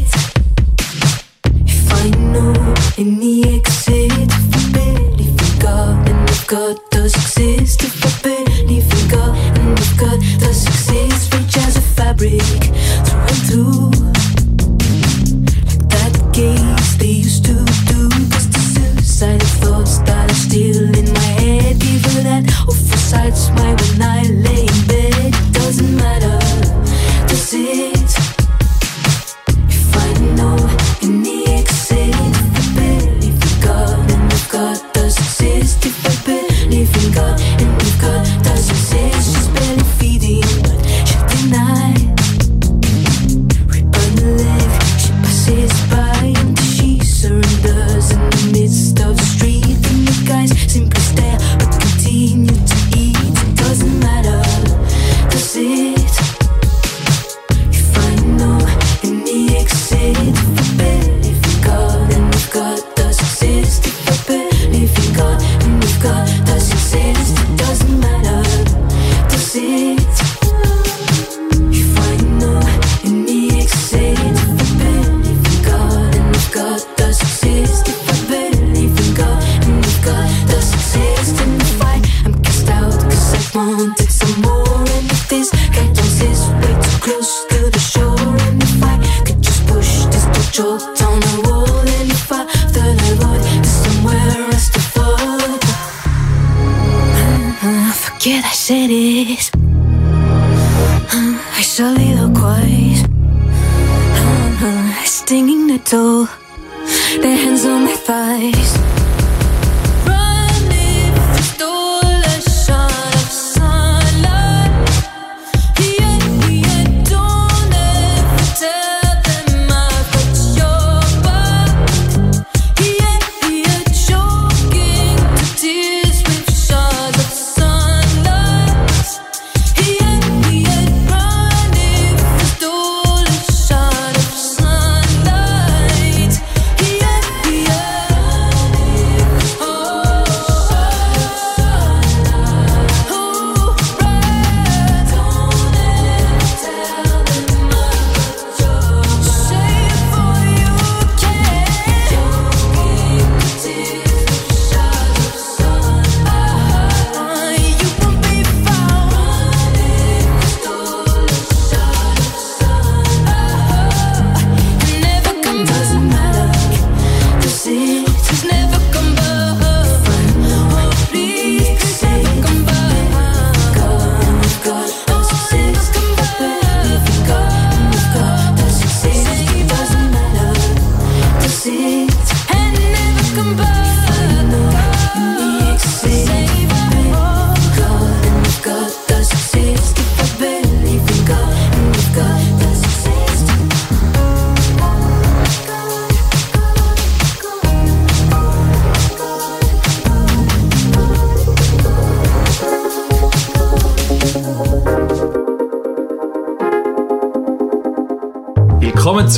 [1.65, 2.53] If I know
[2.97, 6.08] the exit, if I barely forgot,
[6.49, 9.97] if God does exist, if I barely forgot, and if
[11.77, 12.41] a fabric,
[13.05, 13.91] through and through.
[15.89, 21.79] That gaze they used to do, the suicidal thoughts that are still in my head,
[22.15, 25.35] her that smile when I lay in bed.
[25.35, 26.39] It doesn't matter,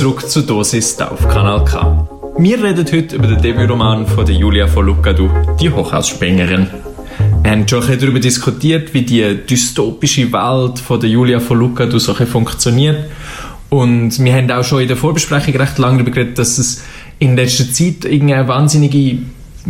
[0.01, 2.07] zurück zu Dosis da auf Kanal K.
[2.39, 5.29] Wir reden heute über den Debütroman von der Julia von Lucadou,
[5.61, 6.65] die Hochhausspringerin.
[7.43, 11.99] Wir haben schon ein darüber diskutiert, wie die dystopische Welt von der Julia von Lucadou
[11.99, 13.11] so funktioniert.
[13.69, 16.83] Und wir haben auch schon in der Vorbesprechung recht lange darüber geredet, dass es
[17.19, 19.19] in letzter Zeit irgendeine wahnsinnige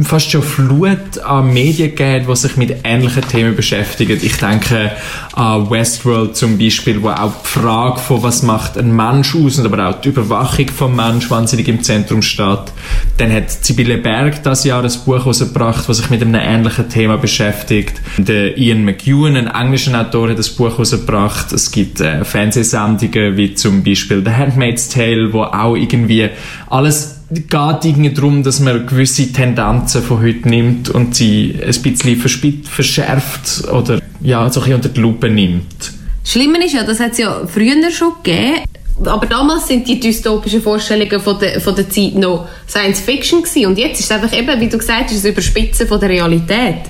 [0.04, 4.20] fast schon Flut an Medien gibt, die sich mit ähnlichen Themen beschäftigen.
[4.22, 4.92] Ich denke
[5.34, 9.66] an Westworld zum Beispiel, wo auch die Frage von was macht ein Mensch aus und
[9.66, 12.72] aber auch die Überwachung vom Mensch wahnsinnig im Zentrum steht.
[13.18, 17.18] Dann hat Sibylle Berg das Jahr ein Buch herausgebracht, das sich mit einem ähnlichen Thema
[17.18, 18.02] beschäftigt.
[18.18, 21.52] Der Ian McEwan, ein englischer Autor, hat das Buch herausgebracht.
[21.52, 26.30] Es gibt äh, Fernsehsendungen wie zum Beispiel The Handmaid's Tale, wo auch irgendwie
[26.70, 32.64] alles geht irgendwie darum, dass man gewisse Tendenzen von heute nimmt und sie ein bisschen
[32.64, 35.94] verschärft oder ja, so ein bisschen unter die Lupe nimmt.
[36.24, 38.64] Schlimmer ist ja, das hat es ja früher schon gegeben.
[39.06, 43.66] Aber damals sind die dystopischen Vorstellungen von der, von der Zeit noch Science Fiction gewesen.
[43.66, 46.82] Und jetzt ist es einfach eben, wie du gesagt hast, das Überspitzen von der Realität.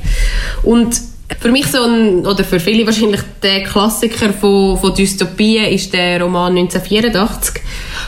[0.63, 0.99] Und
[1.39, 6.21] für mich so ein, oder für viele wahrscheinlich der Klassiker von, von Dystopien ist der
[6.21, 7.61] Roman 1984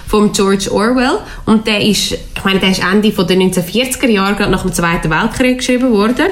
[0.08, 1.20] von George Orwell.
[1.46, 4.74] Und der ist, ich meine, der ist Ende von den 1940er Jahren, gerade nach dem
[4.74, 6.28] Zweiten Weltkrieg geschrieben worden.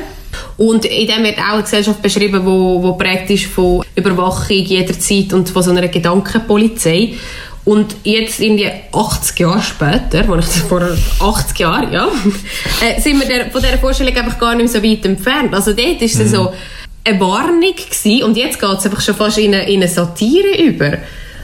[0.57, 5.33] Und in dem wird auch eine Gesellschaft beschrieben, wo, wo prägt ist von Überwachung jederzeit
[5.33, 7.15] und von so einer Gedankenpolizei.
[7.63, 10.81] Und jetzt in die 80 Jahre später, wo ich das vor
[11.19, 12.07] 80 Jahren, ja,
[12.81, 15.53] äh, sind wir der, von dieser Vorstellung einfach gar nicht mehr so weit entfernt.
[15.53, 16.51] Also dort ist es so
[17.03, 20.61] eine Warnung gewesen, und jetzt geht es einfach schon fast in eine, in eine Satire
[20.63, 20.97] über.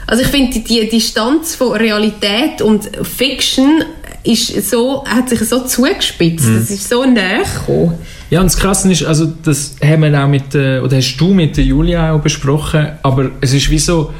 [0.06, 3.82] Also ich finde, die, die Distanz von Realität und Fiction
[4.24, 6.46] ist so, hat sich so zugespitzt.
[6.48, 7.94] Das ist so näher gekommen.
[8.30, 11.32] Ja, und das Krasse ist, also das haben wir auch mit, äh, oder hast du
[11.32, 14.12] mit der Julia auch besprochen, aber es ist wie so,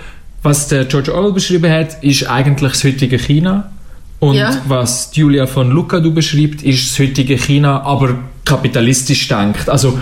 [0.43, 3.71] was der George Orwell beschrieben hat, ist eigentlich das heutige China.
[4.21, 4.61] Und Ja.
[4.67, 9.69] was Julia von Lucadou beschreibt, ist das heutige China, aber kapitalistisch denkt.
[9.69, 9.99] Also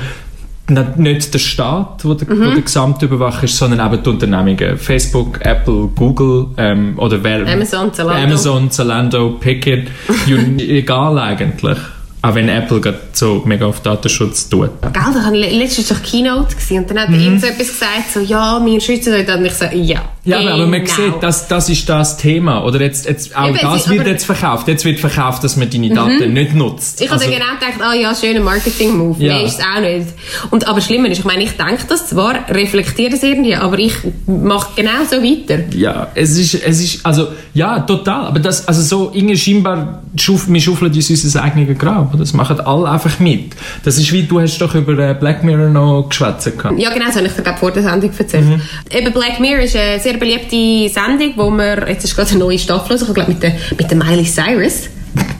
[0.96, 4.76] nicht der Staat, wo der, wo der Gesamtüberwacher ist, sondern eben die Unternehmungen.
[4.76, 7.46] Facebook, Apple, Google ähm, oder wer...
[7.46, 8.22] Amazon, Zalando.
[8.24, 9.88] Amazon, Zalando, Pickett,
[10.26, 11.78] you- egal eigentlich.
[12.22, 14.70] Auch wenn Apple gerade so mega auf Datenschutz tut.
[14.82, 17.20] Gell, da ich letztens doch Keynote gewesen, und dann hat Mhm.
[17.20, 19.28] irgend so etwas gesagt, so, ja, wir schützen euch.
[19.32, 20.00] Und ich so, ja.
[20.26, 20.94] Ja, aber, aber man genau.
[20.94, 22.64] sieht, das, das ist das Thema.
[22.64, 24.68] Oder jetzt, jetzt auch Eben, das wird jetzt verkauft.
[24.68, 27.00] Jetzt wird verkauft, dass man deine Daten nicht nutzt.
[27.00, 29.22] Ich habe Also- dann genau gedacht, ah ja, schöner Marketing-Move.
[29.22, 29.38] Ja.
[29.38, 30.08] Nee, ist es auch nicht.
[30.50, 33.94] Und, aber schlimmer ist, ich meine, ich denke das zwar, reflektiere es irgendwie, aber ich
[34.26, 35.60] mache genau so weiter.
[35.74, 38.26] Ja, es ist, es ist, also, ja, total.
[38.26, 42.16] Aber das, also so, irgendwie scheinbar, schuf, wir schaufeln uns unser eigenes Grab.
[42.18, 43.54] Das machen alle einfach mit.
[43.84, 46.50] Das ist wie, du hast doch über äh, Black Mirror noch geschwätzt.
[46.76, 48.44] Ja, genau, das habe ich dir glaub, vor der Sendung erzählt.
[48.44, 48.60] Mhm.
[48.90, 52.38] Eben Black Mirror ist eine sehr sehr beliebte Sendung, wo wir, jetzt ist gerade eine
[52.40, 54.88] neue Staffel, also ich glaube mit der, mit der Miley Cyrus.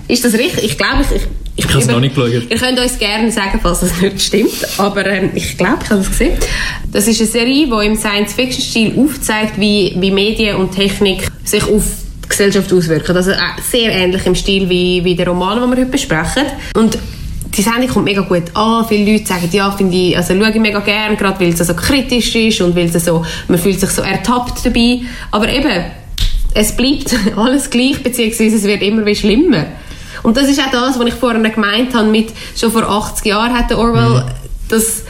[0.08, 0.64] Ist das richtig?
[0.64, 1.22] Ich glaube, ich,
[1.56, 2.50] ich, Ich habe es noch nicht geschaut.
[2.50, 6.00] Ihr könnt uns gerne sagen, falls das nicht stimmt, aber ähm, ich glaube, ich habe
[6.00, 6.38] das gesehen.
[6.92, 11.84] Das ist eine Serie, die im Science-Fiction-Stil aufzeigt, wie, wie Medien und Technik sich auf
[12.24, 13.16] die Gesellschaft auswirken.
[13.16, 13.36] Also äh,
[13.68, 16.44] sehr ähnlich im Stil wie, wie der Roman, den wir heute besprechen.
[16.74, 16.98] Und
[17.56, 18.84] die Sendung kommt mega gut an.
[18.88, 21.74] Viele Leute sagen, ja, finde ich, also schaue ich mega gern, gerade weil es so
[21.74, 25.00] kritisch ist und weil es so, man fühlt sich so ertappt dabei.
[25.30, 25.84] Aber eben,
[26.54, 29.66] es bleibt alles gleich, beziehungsweise es wird immer wie schlimmer.
[30.22, 33.52] Und das ist auch das, was ich vorhin gemeint habe mit, schon vor 80 Jahren
[33.56, 34.24] hat der Orwell
[34.68, 35.04] das,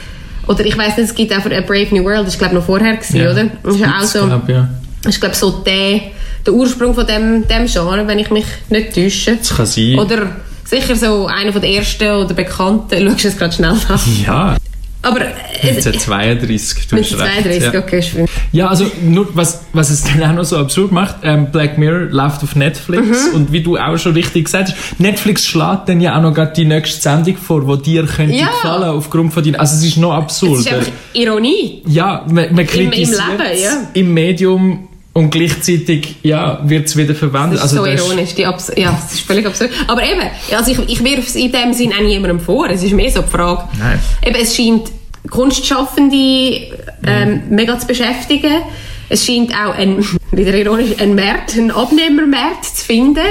[0.47, 2.59] oder ich weiß nicht, es gibt auch A Brave New World, das ist glaube ich
[2.59, 3.45] noch vorher gewesen, Ja, oder?
[3.63, 4.69] Das ist ja auch so, glaub, ja.
[5.07, 6.01] ist glaube so der,
[6.45, 9.37] der Ursprung von dem, dem Genre, wenn ich mich nicht täusche.
[9.37, 9.97] Das kann sein.
[9.97, 10.35] Oder
[10.69, 14.01] sicher so einer von der ersten oder bekannten, schaust du es gerade schnell nach.
[14.25, 14.57] Ja,
[15.03, 15.21] Aber
[15.61, 16.87] es, 1932.
[16.89, 17.79] du hast recht, 1932, ja.
[17.79, 18.25] okay.
[18.51, 22.07] Ja, also nur, was, was es dann auch noch so absurd macht, ähm, Black Mirror
[22.09, 23.35] läuft auf Netflix Mhm.
[23.35, 26.51] und wie du auch schon richtig gesagt hast, Netflix schlägt dann ja auch noch gerade
[26.53, 28.47] die nächste Sendung vor, die dir könnte Ja.
[28.47, 30.59] gefallen aufgrund von deinen, also es ist noch Es absurd.
[30.59, 31.81] ist einfach Ironie.
[31.87, 33.87] ja, man, man kritisiert Leben, ja.
[33.93, 34.86] im Medium
[35.17, 37.57] und gleichzeitig ja, wird es wieder verwendet.
[37.57, 38.35] Das ist so das ironisch.
[38.35, 39.71] Die Abs ja, das ist völlig absurd.
[39.87, 40.21] Aber eben,
[40.55, 42.69] also ich, ich wirf es in dem Sinn auch niemandem vor.
[42.69, 43.63] Es ist mehr so die Frage.
[43.79, 43.99] Nein.
[44.23, 44.91] Eben, es scheint
[45.27, 46.67] Kunstschaffende
[47.03, 48.61] ähm, mega zu beschäftigen.
[49.09, 53.25] Es scheint auch ein, wieder ironisch, ein Markt, ein Abnehmermarkt zu finden.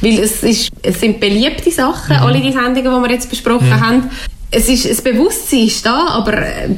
[0.00, 4.10] Weil es, ist, es sind beliebte Sachen, alle die Sendungen, die wir jetzt besprochen haben.
[4.50, 6.70] Es ist, das Bewusstsein ist da, aber äh,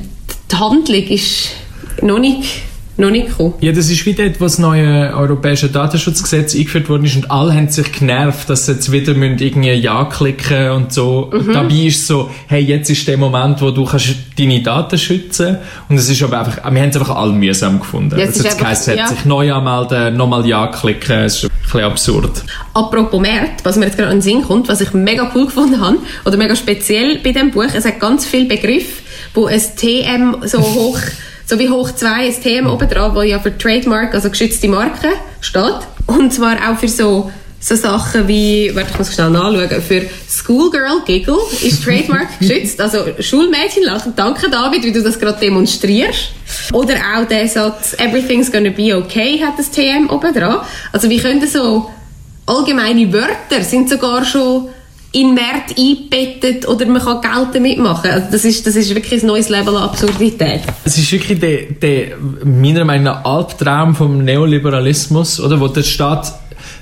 [0.50, 1.50] die Handlung ist
[2.02, 2.62] noch nicht,
[2.98, 3.54] noch nicht gekommen.
[3.61, 7.54] Ja, das ist wie dort, wo das neue europäische Datenschutzgesetz eingeführt worden ist und alle
[7.54, 11.30] haben sich genervt, dass sie jetzt wieder müssen irgendwie Ja klicken und so.
[11.32, 11.52] Mhm.
[11.52, 15.58] Dabei ist so, hey, jetzt ist der Moment, wo du kannst deine Daten schützen
[15.88, 18.18] und es ist aber einfach, wir haben es einfach alle mühsam gefunden.
[18.18, 19.04] Ja, also jetzt heisst, es ja.
[19.04, 22.44] hat sich neu anmelden, nochmal Ja klicken, es ist ein bisschen absurd.
[22.74, 25.80] Apropos Märkte, was mir jetzt gerade in den Sinn kommt, was ich mega cool gefunden
[25.80, 29.02] habe, oder mega speziell bei dem Buch, es hat ganz viele Begriffe,
[29.34, 30.99] wo ein TM so hoch,
[31.49, 35.12] so wie hoch 2, ein TM oben dran, wo ja für Trademark, also geschützte Marken,
[35.40, 35.80] steht.
[36.07, 41.01] Und zwar auch für so, so Sachen wie, warte, ich muss schnell nachschauen, für Schoolgirl
[41.07, 44.12] Giggle ist Trademark geschützt, also Schulmädchen lachen.
[44.14, 46.32] Danke David, wie du das gerade demonstrierst.
[46.74, 50.61] Oder auch der Satz, everything's gonna be okay, hat das TM oben dran.
[50.92, 51.90] Also wie können so
[52.44, 54.68] allgemeine Wörter sind sogar schon
[55.12, 58.11] in Märkte eingebettet oder man kann Geld damit machen.
[58.11, 60.61] Also das, ist, das ist wirklich ein neues Level an Absurdität.
[60.84, 66.34] Es ist wirklich der, der meiner Meinung nach Albtraum vom Neoliberalismus, oder, wo der Staat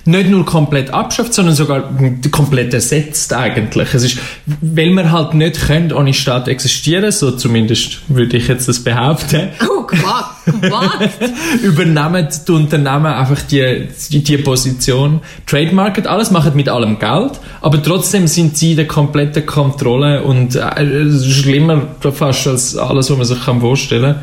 [0.07, 1.91] nicht nur komplett abschafft, sondern sogar
[2.31, 3.93] komplett ersetzt eigentlich.
[3.95, 4.19] Es ist,
[4.61, 9.49] weil wir halt nicht können ohne Staat existieren, so zumindest würde ich jetzt das behaupten,
[9.69, 11.31] Oh, Quatsch, Quatsch.
[11.63, 17.83] übernehmen die Unternehmen einfach die, die, die Position, trademarket alles, machen mit allem Geld, aber
[17.83, 23.27] trotzdem sind sie in der kompletten Kontrolle und äh, schlimmer fast als alles, was man
[23.27, 24.23] sich kann vorstellen kann.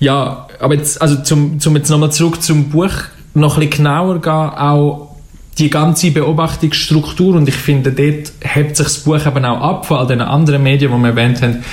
[0.00, 2.90] Ja, aber jetzt, also zum, zum jetzt nochmal zurück zum Buch,
[3.34, 5.03] noch ein bisschen genauer gehen, auch
[5.58, 9.98] die ganze Beobachtungsstruktur und ich finde, dort hebt sich das Buch eben auch ab von
[9.98, 11.64] all den anderen Medien, die wir erwähnt haben,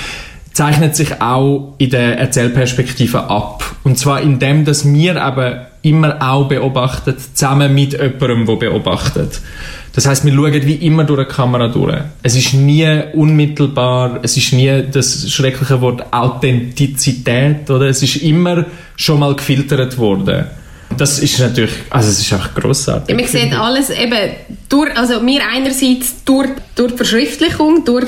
[0.52, 3.64] zeichnet sich auch in der Erzählperspektive ab.
[3.84, 9.40] Und zwar in dem, dass wir eben immer auch beobachtet, zusammen mit jemandem, der beobachtet.
[9.94, 11.96] Das heißt, wir schauen wie immer durch eine Kamera durch.
[12.22, 17.86] Es ist nie unmittelbar, es ist nie das schreckliche Wort Authentizität, oder?
[17.86, 18.64] Es ist immer
[18.96, 20.46] schon mal gefiltert worden.
[20.96, 23.08] Das ist natürlich, also es ist einfach grossartig.
[23.08, 24.30] Ja, man sieht alles eben
[24.68, 28.06] durch, also wir einerseits durch, durch die Verschriftlichung, durch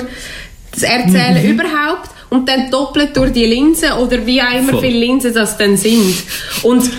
[0.71, 1.51] das Erzählen Mhm.
[1.51, 4.81] überhaupt und dann doppelt durch die Linsen oder wie auch immer Voll.
[4.81, 6.15] viele Linsen das dann sind.
[6.63, 6.89] Und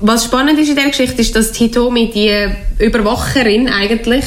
[0.00, 4.24] was spannend ist in dieser Geschichte, ist, dass Hitomi, die Überwacherin eigentlich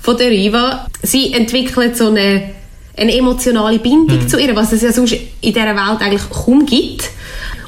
[0.00, 2.50] von der Riva, sie entwickelt so eine,
[2.96, 4.28] eine emotionale Bindung Mhm.
[4.28, 7.08] zu ihr, was es ja sonst in dieser Welt eigentlich kaum gibt.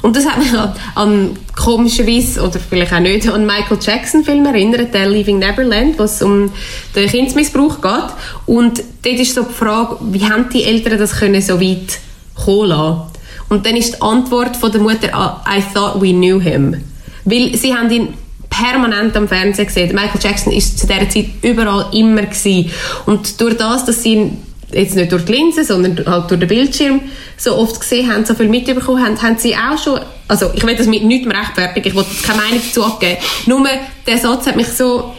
[0.05, 4.93] Und das hat mich an, an komischerweise, oder vielleicht auch nicht, an Michael Jackson-Film erinnert,
[4.93, 6.51] der Leaving Neverland, wo es um
[6.95, 8.13] den Kindsmissbrauch geht.
[8.45, 11.97] Und dort ist so die Frage, wie haben die Eltern das können so weit
[12.35, 13.01] kommen lassen?
[13.49, 16.75] Und dann ist die Antwort von der Mutter, ah, I thought we knew him.
[17.23, 18.13] Weil sie haben ihn
[18.47, 19.95] permanent am Fernsehen gesehen.
[19.95, 22.69] Michael Jackson ist zu dieser Zeit überall immer gewesen.
[23.07, 24.33] Und durch das, dass sie
[24.71, 27.01] jetzt nicht durch die Linse, sondern halt durch den Bildschirm
[27.37, 30.75] so oft gesehen haben, so viel mitbekommen haben, haben sie auch schon, also ich will
[30.75, 33.65] das mit nichts mehr rechtfertigen, ich will keine Meinung dazu abgeben, nur
[34.07, 35.13] der Satz hat mich so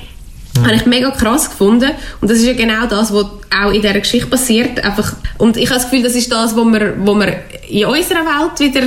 [0.62, 1.90] habe ich mega krass gefunden
[2.22, 5.68] und das ist ja genau das, was auch in dieser Geschichte passiert einfach und ich
[5.68, 7.32] habe das Gefühl, das ist das, was man, was man
[7.68, 8.86] in unserer Welt wieder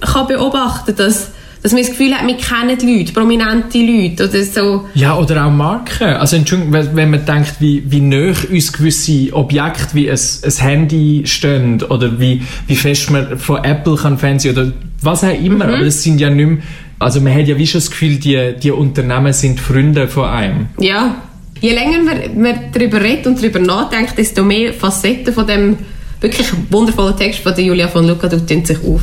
[0.00, 1.28] kann beobachten dass
[1.62, 4.84] dass man das Gefühl hat, wir kennen Leute, prominente Leute oder so.
[4.94, 6.08] Ja, oder auch Marken.
[6.08, 11.22] Also Entschuldigung, wenn man denkt, wie, wie näher uns gewisse Objekte wie ein, ein Handy
[11.26, 15.84] stehen oder wie, wie fest man von Apple kann Fernsehen oder was auch immer, aber
[15.84, 16.58] das sind ja nicht mehr,
[16.98, 20.66] also man hat ja wie schon das Gefühl, die, die Unternehmen sind Freunde von einem.
[20.78, 21.22] Ja.
[21.60, 25.76] Je länger man, man darüber redet und darüber nachdenkt, desto mehr Facetten von dem
[26.20, 29.00] wirklich wundervollen Text von der Julia von Luca tun sich auf.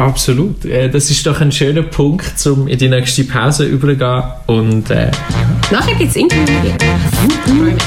[0.00, 0.64] Absolut.
[0.64, 5.10] Äh, Das ist doch ein schöner Punkt, um in die nächste Pause überzugehen und äh,
[5.70, 6.76] Nachher gibt es Interview mit ihr.
[7.44, 7.82] Freue mich.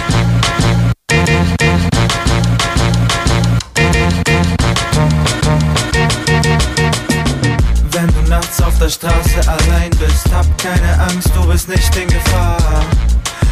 [7.91, 12.07] Wenn du nachts auf der Straße allein bist, hab keine Angst, du bist nicht in
[12.07, 12.85] Gefahr.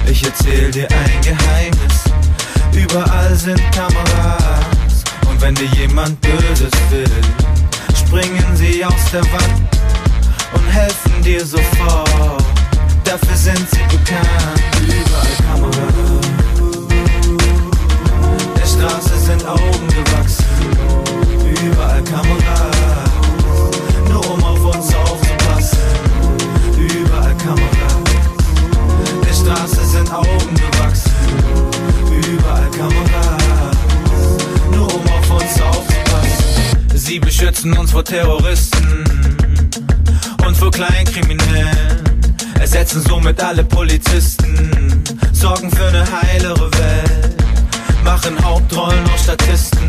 [0.06, 2.04] Ich erzähl dir ein Geheimnis,
[2.74, 5.04] überall sind Kameras.
[5.30, 7.06] Und wenn dir jemand Böses will,
[8.12, 9.70] springen sie aus der Wand
[10.54, 12.44] und helfen dir sofort.
[13.06, 16.28] Dafür sind sie bekannt, überall Kameras.
[18.58, 20.46] Der Straße sind Augen gewachsen,
[21.64, 23.12] überall Kameras
[24.10, 25.80] nur um auf uns aufzupassen.
[26.78, 27.96] Überall Kameras,
[29.26, 31.14] der Straße sind Augen gewachsen.
[32.10, 33.78] Überall Kameras,
[34.70, 35.91] nur um auf uns aufzupassen.
[37.04, 39.04] Sie beschützen uns vor Terroristen
[40.46, 42.30] und vor Kleinkriminellen.
[42.60, 47.36] Ersetzen somit alle Polizisten, sorgen für eine heilere Welt.
[48.06, 49.88] Machen Hauptrollen aus Statisten,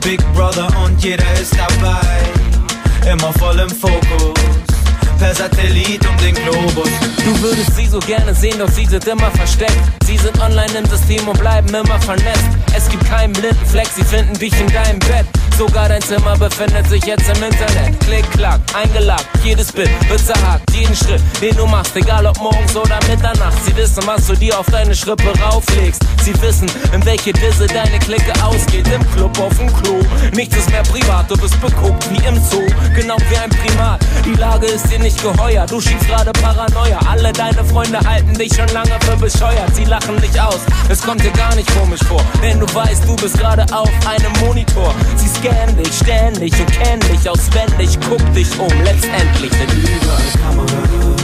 [0.00, 4.73] Big Brother und jeder ist dabei immer voll im Fokus.
[5.18, 6.88] Per Satellit um den Globus.
[7.24, 9.78] Du würdest sie so gerne sehen, doch sie sind immer versteckt.
[10.04, 12.44] Sie sind online im System und bleiben immer vernetzt.
[12.76, 15.26] Es gibt keinen blinden Fleck, sie finden dich in deinem Bett.
[15.56, 17.98] Sogar dein Zimmer befindet sich jetzt im Internet.
[18.00, 20.68] Klick, klack, eingelaggt, jedes Bild wird zerhackt.
[20.72, 23.56] Jeden Schritt, den du machst, egal ob morgens oder Mitternacht.
[23.64, 26.02] Sie wissen, was du dir auf deine Schrippe rauflegst.
[26.24, 28.88] Sie wissen, in welche Disse deine Clique ausgeht.
[28.88, 30.00] Im Club, auf dem Klo.
[30.34, 32.66] Nichts ist mehr privat, du bist beguckt wie im Zoo.
[32.96, 34.04] Genau wie ein Primat.
[34.24, 36.98] Die Lage ist dir nicht geheuer, du schiebst gerade Paranoia.
[37.06, 39.74] Alle deine Freunde halten dich schon lange für bescheuert.
[39.74, 42.24] Sie lachen dich aus, es kommt dir gar nicht komisch vor.
[42.42, 44.94] Denn du weißt, du bist gerade auf einem Monitor.
[45.16, 47.98] Sie scannen dich ständig und kennen dich auswendig.
[48.08, 51.22] Guck dich um, letztendlich sind überall Kameras.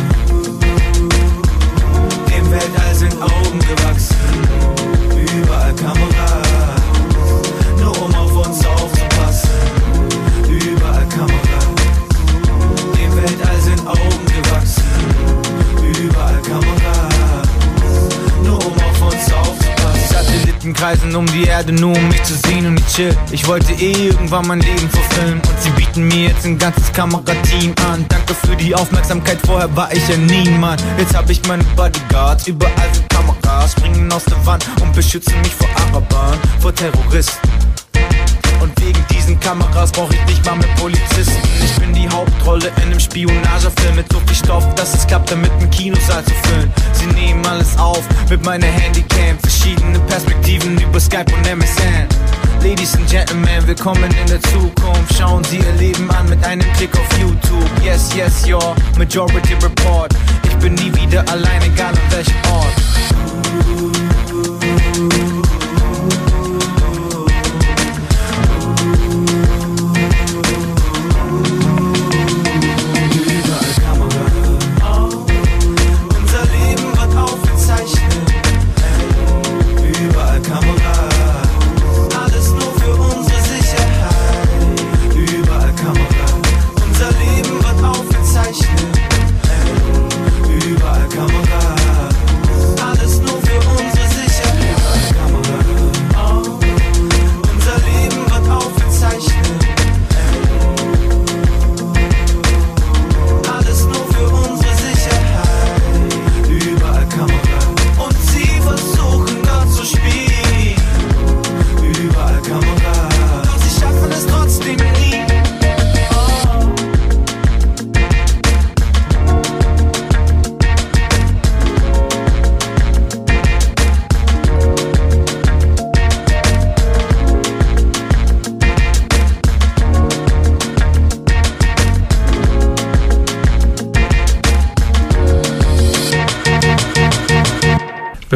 [2.36, 4.16] Im Weltall sind Augen gewachsen.
[5.38, 6.82] Überall Kameras.
[7.78, 8.99] Nur um auf uns aufzupassen.
[20.70, 23.16] Satelliten kreisen um die Erde nur um mich zu sehen und ich chill.
[23.30, 27.74] Ich wollte eh irgendwann mein Leben verfilmen und sie bieten mir jetzt ein ganzes Kamerateam
[27.90, 28.04] an.
[28.08, 30.82] Danke für die Aufmerksamkeit, vorher war ich ja niemand.
[30.98, 35.54] Jetzt hab ich meine Bodyguards, überall sind Kameras, springen aus der Wand und beschützen mich
[35.54, 37.59] vor Arabern, vor Terroristen.
[38.60, 41.40] Und wegen diesen Kameras brauch ich nicht mal mehr Polizisten.
[41.64, 45.50] Ich bin die Hauptrolle in einem Spionagefilm mit so viel Stoff, dass es klappt, damit
[45.60, 46.72] ein Kinosaal zu füllen.
[46.92, 52.06] Sie nehmen alles auf mit meiner Handycam, verschiedene Perspektiven über Skype und MSN.
[52.62, 55.14] Ladies and Gentlemen, willkommen in der Zukunft.
[55.16, 57.70] Schauen Sie Ihr Leben an mit einem Klick auf YouTube.
[57.82, 60.14] Yes, yes, your Majority Report.
[60.44, 64.09] Ich bin nie wieder allein, egal an welchem Ort.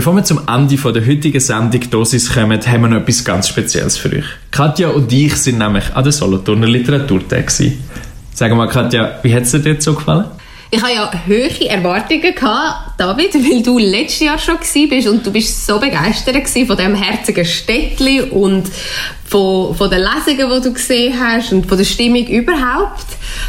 [0.04, 3.48] Bevor wir zum Ende von der heutigen Sendung Dosis kommen, haben wir noch etwas ganz
[3.48, 4.26] Spezielles für euch.
[4.50, 7.50] Katja und ich sind nämlich an der Solothurner Literaturtag.
[7.50, 10.26] Sag mal, Katja, wie hat es dir dort so gefallen?
[10.70, 14.58] Ich habe ja hohe Erwartungen gehabt, David, weil du letztes Jahr schon
[14.90, 16.36] bist und du bist so begeistert
[16.66, 18.64] von dem herzigen Städtli und
[19.24, 23.06] von, von den Lesungen, die du gesehen hast und von der Stimmung überhaupt.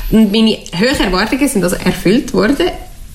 [0.09, 2.67] Und meine hohen Erwartungen sind also erfüllt worden.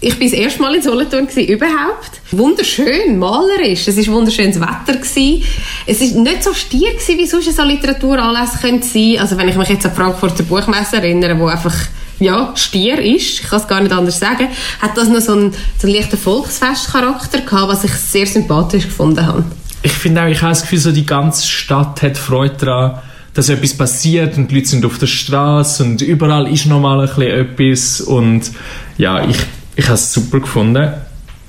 [0.03, 2.23] Ich bin das erste Mal in Solothurn überhaupt.
[2.31, 3.87] Wunderschön, malerisch.
[3.87, 5.43] Es war wunderschönes Wetter gewesen.
[5.87, 9.17] Es ist nicht so stier gewesen, wie sonst so Literaturanlässe könnte sein.
[9.19, 11.75] Also wenn ich mich jetzt an Frankfurter Buchmesse erinnere, wo einfach
[12.19, 14.49] ja, Stier ist, ich kann es gar nicht anders sagen,
[14.81, 19.27] hat das noch so einen, so einen leichten Volksfestcharakter gehabt, was ich sehr sympathisch gefunden
[19.27, 19.45] habe.
[19.83, 22.99] Ich finde auch, ich habe das Gefühl, so die ganze Stadt hat Freude daran,
[23.35, 27.07] dass etwas passiert und die Leute sind auf der Straße und überall ist nochmal ein
[27.07, 28.51] bisschen etwas und
[28.99, 29.37] ja, ich,
[29.81, 30.93] ich habe es super gefunden.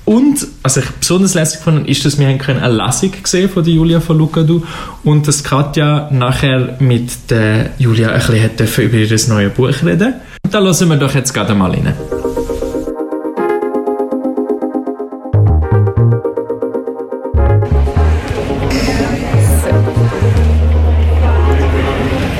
[0.06, 4.00] Und, was ich besonders lässig gefunden ist, dass wir eine Lesung gesehen von der Julia
[4.00, 4.62] von Lukadu
[5.04, 10.14] und dass Katja nachher mit der Julia ein bisschen hat über ihr neues Buch reden.
[10.44, 11.94] Und da hören wir doch jetzt gerade mal rein.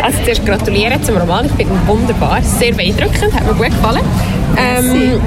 [0.02, 1.44] Also zuerst gratulieren zum Roman.
[1.44, 4.02] Ich finde wunderbar, sehr beeindruckend, hat mir gut gefallen.
[4.56, 5.20] Ähm,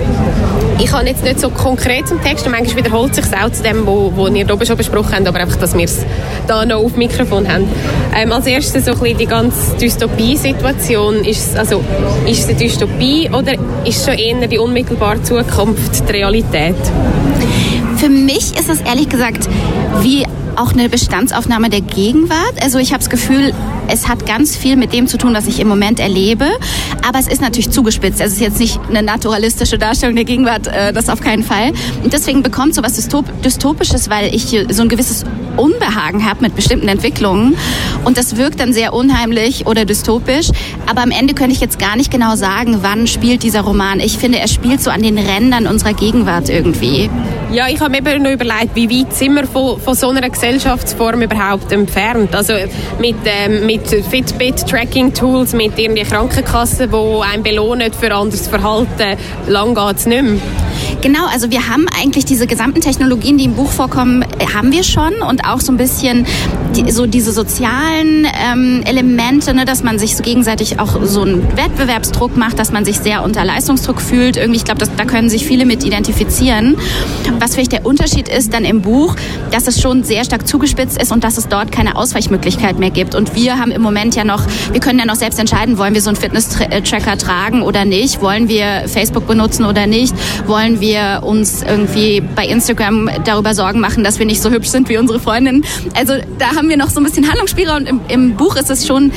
[0.80, 3.88] ich habe jetzt nicht so konkret zum Text und manchmal wiederholt sich auch zu dem,
[3.88, 6.05] wo, wo ihr oben schon besprochen habt, aber einfach, dass wir es
[6.47, 7.67] da noch auf Mikrofon haben.
[8.15, 11.23] Ähm, als erstes so ein bisschen die ganze Dystopie-Situation.
[11.23, 11.84] Ist es, also,
[12.28, 13.53] ist es eine Dystopie oder
[13.86, 16.76] ist es schon eher die unmittelbare Zukunft die Realität?
[17.97, 19.47] Für mich ist es ehrlich gesagt
[20.01, 22.61] wie auch eine Bestandsaufnahme der Gegenwart.
[22.61, 23.53] Also ich habe das Gefühl,
[23.88, 26.47] es hat ganz viel mit dem zu tun, was ich im Moment erlebe.
[27.07, 28.21] Aber es ist natürlich zugespitzt.
[28.21, 31.71] Es ist jetzt nicht eine naturalistische Darstellung der Gegenwart, äh, das auf keinen Fall.
[32.03, 35.23] Und deswegen bekommt so was Dystop Dystopisches, weil ich so ein gewisses
[35.57, 37.55] Unbehagen habe mit bestimmten Entwicklungen.
[38.03, 40.49] Und das wirkt dann sehr unheimlich oder dystopisch.
[40.89, 43.99] Aber am Ende könnte ich jetzt gar nicht genau sagen, wann spielt dieser Roman.
[43.99, 47.09] Ich finde, er spielt so an den Rändern unserer Gegenwart irgendwie.
[47.51, 50.29] Ja, ich habe mir eben noch überlegt, wie weit sind wir von, von so einer
[50.29, 52.36] Gesellschaftsform überhaupt entfernt.
[52.36, 52.53] Also
[52.99, 59.17] mit, ähm, mit Fitbit-Tracking-Tools, mit irgendwie Krankenkassen, die einen belohnen für anderes Verhalten,
[59.47, 60.64] lang geht es nicht mehr.
[61.06, 64.84] Genau, also wir haben eigentlich diese gesamten Technologien, die im Buch vorkommen, äh, haben wir
[64.84, 66.26] schon und auch so ein bisschen
[66.76, 71.43] die, so diese sozialen ähm, Elemente, ne, dass man sich so gegenseitig auch so einen
[71.56, 74.36] Wettbewerbsdruck macht, dass man sich sehr unter Leistungsdruck fühlt.
[74.36, 76.76] Irgendwie, ich glaube, da können sich viele mit identifizieren.
[77.39, 79.16] Was vielleicht der Unterschied ist dann im Buch,
[79.51, 83.14] dass es schon sehr stark zugespitzt ist und dass es dort keine Ausweichmöglichkeit mehr gibt.
[83.14, 84.41] Und wir haben im Moment ja noch,
[84.72, 88.49] wir können ja noch selbst entscheiden, wollen wir so einen Fitness-Tracker tragen oder nicht, wollen
[88.49, 90.16] wir Facebook benutzen oder nicht,
[90.47, 94.89] wollen wir uns irgendwie bei Instagram darüber Sorgen machen, dass wir nicht so hübsch sind
[94.89, 95.65] wie unsere Freundinnen.
[95.95, 99.11] Also da haben wir noch so ein bisschen Handlungsspielraum im, im Buch ist es schon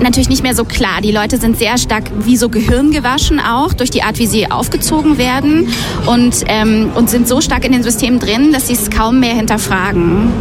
[0.00, 1.00] natürlich nicht mehr so klar.
[1.02, 5.18] Die Leute sind sehr stark wie so gehirngewaschen auch durch die Art, wie sie aufgezogen
[5.18, 5.68] werden
[6.06, 9.34] und, ähm, und sind so stark in den Systemen drin, dass sie es kaum mehr
[9.34, 10.32] hinterfragen.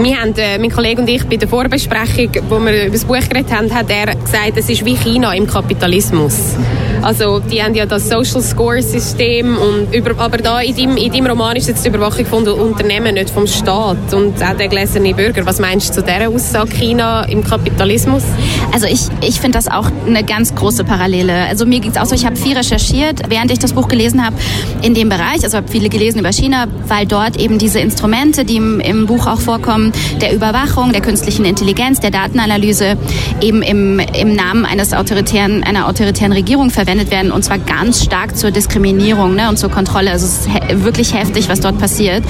[0.00, 3.16] Wir haben, äh, mein Kollege und ich, bei der Vorbesprechung, wo wir über das Buch
[3.28, 6.54] geredet haben, hat er gesagt, es ist wie China im Kapitalismus.
[7.02, 11.12] Also die haben ja das Social Score System und über, aber da in deinem, in
[11.12, 15.14] deinem Roman ist jetzt die Überwachung von Unternehmen, nicht vom Staat und auch der gläserne
[15.14, 15.46] Bürger.
[15.46, 18.24] Was meinst du zu dieser Aussage China im Kapitalismus?
[18.72, 21.32] Also ich, ich finde das auch eine ganz große Parallele.
[21.48, 24.24] Also mir ging es auch so, ich habe viel recherchiert, während ich das Buch gelesen
[24.24, 24.36] habe,
[24.82, 25.44] in dem Bereich.
[25.44, 29.26] Also habe viele gelesen über China, weil dort eben diese Instrumente, die im, im Buch
[29.26, 32.96] auch vorkommen, der Überwachung, der künstlichen Intelligenz, der Datenanalyse
[33.40, 38.36] eben im, im Namen eines autoritären, einer autoritären Regierung verwendet werden und zwar ganz stark
[38.36, 40.10] zur Diskriminierung ne, und zur Kontrolle.
[40.10, 42.24] Also es ist he wirklich heftig, was dort passiert.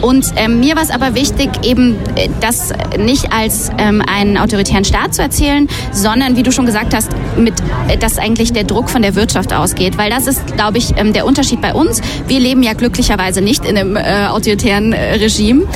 [0.00, 4.84] Und ähm, mir war es aber wichtig, eben äh, das nicht als ähm, einen autoritären
[4.84, 7.54] Staat zu erzählen, sondern wie du schon gesagt hast, mit,
[7.88, 9.98] äh, dass eigentlich der Druck von der Wirtschaft ausgeht.
[9.98, 12.00] Weil das ist, glaube ich, ähm, der Unterschied bei uns.
[12.26, 15.66] Wir leben ja glücklicherweise nicht in einem äh, autoritären äh, Regime.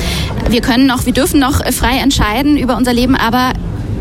[0.49, 3.53] Wir können noch, wir dürfen noch äh, frei entscheiden über unser Leben, aber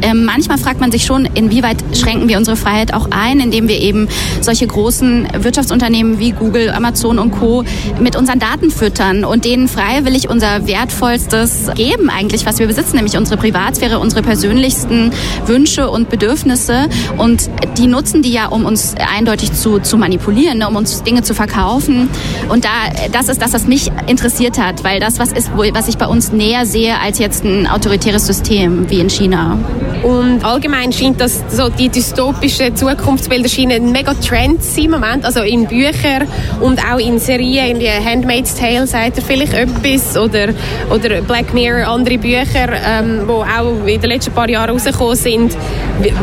[0.03, 3.81] ähm, manchmal fragt man sich schon, inwieweit schränken wir unsere Freiheit auch ein, indem wir
[3.81, 4.09] eben
[4.41, 7.65] solche großen Wirtschaftsunternehmen wie Google, Amazon und Co.
[8.01, 13.17] mit unseren Daten füttern und denen freiwillig unser wertvollstes geben eigentlich, was wir besitzen, nämlich
[13.17, 15.13] unsere Privatsphäre, unsere persönlichsten
[15.47, 16.89] Wünsche und Bedürfnisse
[17.19, 17.49] und
[17.79, 21.35] die nutzen die ja, um uns eindeutig zu, zu manipulieren, ne, um uns Dinge zu
[21.35, 22.09] verkaufen
[22.49, 22.71] und da,
[23.13, 26.33] das ist das, was mich interessiert hat, weil das was ist, was ich bei uns
[26.33, 29.59] näher sehe als jetzt ein autoritäres System wie in China.
[30.03, 34.91] Und allgemein scheint das so die dystopischen Zukunftsbilder scheinen ein mega Trend zu sein im
[34.93, 35.25] Moment.
[35.25, 36.27] Also in Büchern
[36.61, 40.49] und auch in Serien, in Handmaid's Tale sagt er vielleicht etwas oder,
[40.91, 45.57] oder Black Mirror, andere Bücher, ähm, auch in den letzten paar Jahren rausgekommen sind.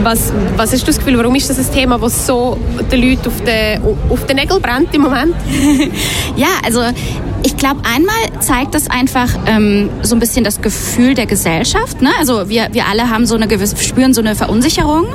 [0.03, 2.57] Was, was hast du das Gefühl, warum ist das ein Thema, das so
[2.91, 5.35] den Leuten auf den, auf den Nägeln brennt im Moment?
[6.35, 6.81] Ja, also
[7.43, 12.01] ich glaube, einmal zeigt das einfach ähm, so ein bisschen das Gefühl der Gesellschaft.
[12.01, 12.09] Ne?
[12.19, 15.05] Also wir, wir alle haben so eine gewisse, spüren so eine Verunsicherung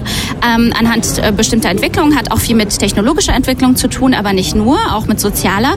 [0.42, 4.54] ähm, anhand äh, bestimmter Entwicklungen, hat auch viel mit technologischer Entwicklung zu tun, aber nicht
[4.54, 5.76] nur, auch mit sozialer.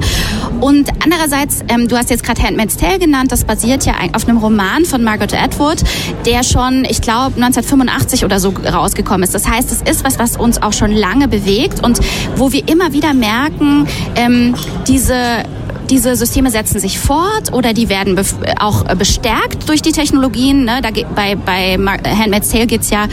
[0.62, 4.38] Und andererseits, ähm, du hast jetzt gerade Handmaid's Tale genannt, das basiert ja auf einem
[4.38, 5.78] Roman von Margaret Atwood,
[6.26, 9.36] der schon, ich glaube, 1985 oder so rausgekommen ist.
[9.36, 12.00] Das heißt, es ist was, was uns auch schon lange bewegt und
[12.36, 14.56] wo wir immer wieder merken, ähm,
[14.88, 15.44] diese
[15.90, 18.20] diese Systeme setzen sich fort oder die werden
[18.60, 20.66] auch äh, bestärkt durch die Technologien.
[20.66, 20.80] Ne?
[20.82, 23.08] Da geht, bei bei Handmaid's Tale geht es ja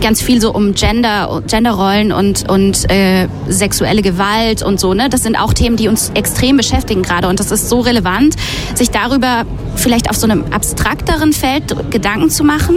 [0.00, 4.94] ganz viel so um Gender, Genderrollen und, und äh, sexuelle Gewalt und so.
[4.94, 5.08] Ne?
[5.08, 7.28] Das sind auch Themen, die uns extrem beschäftigen gerade.
[7.28, 8.36] Und das ist so relevant,
[8.74, 9.44] sich darüber
[9.76, 12.76] vielleicht auf so einem abstrakteren Feld Gedanken zu machen,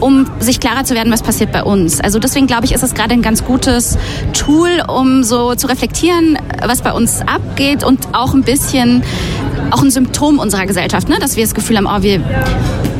[0.00, 2.00] um sich klarer zu werden, was passiert bei uns.
[2.00, 3.98] Also deswegen glaube ich, ist es gerade ein ganz gutes
[4.32, 8.91] Tool, um so zu reflektieren, was bei uns abgeht und auch ein bisschen
[9.70, 11.18] auch ein Symptom unserer Gesellschaft, ne?
[11.20, 12.20] dass wir das Gefühl haben, oh, wir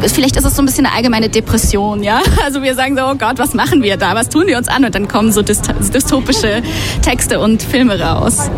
[0.07, 2.20] vielleicht ist es so ein bisschen eine allgemeine Depression, ja?
[2.45, 4.14] Also wir sagen so, oh Gott, was machen wir da?
[4.14, 4.84] Was tun wir uns an?
[4.84, 6.62] Und dann kommen so dyst- dystopische
[7.03, 8.51] Texte und Filme raus.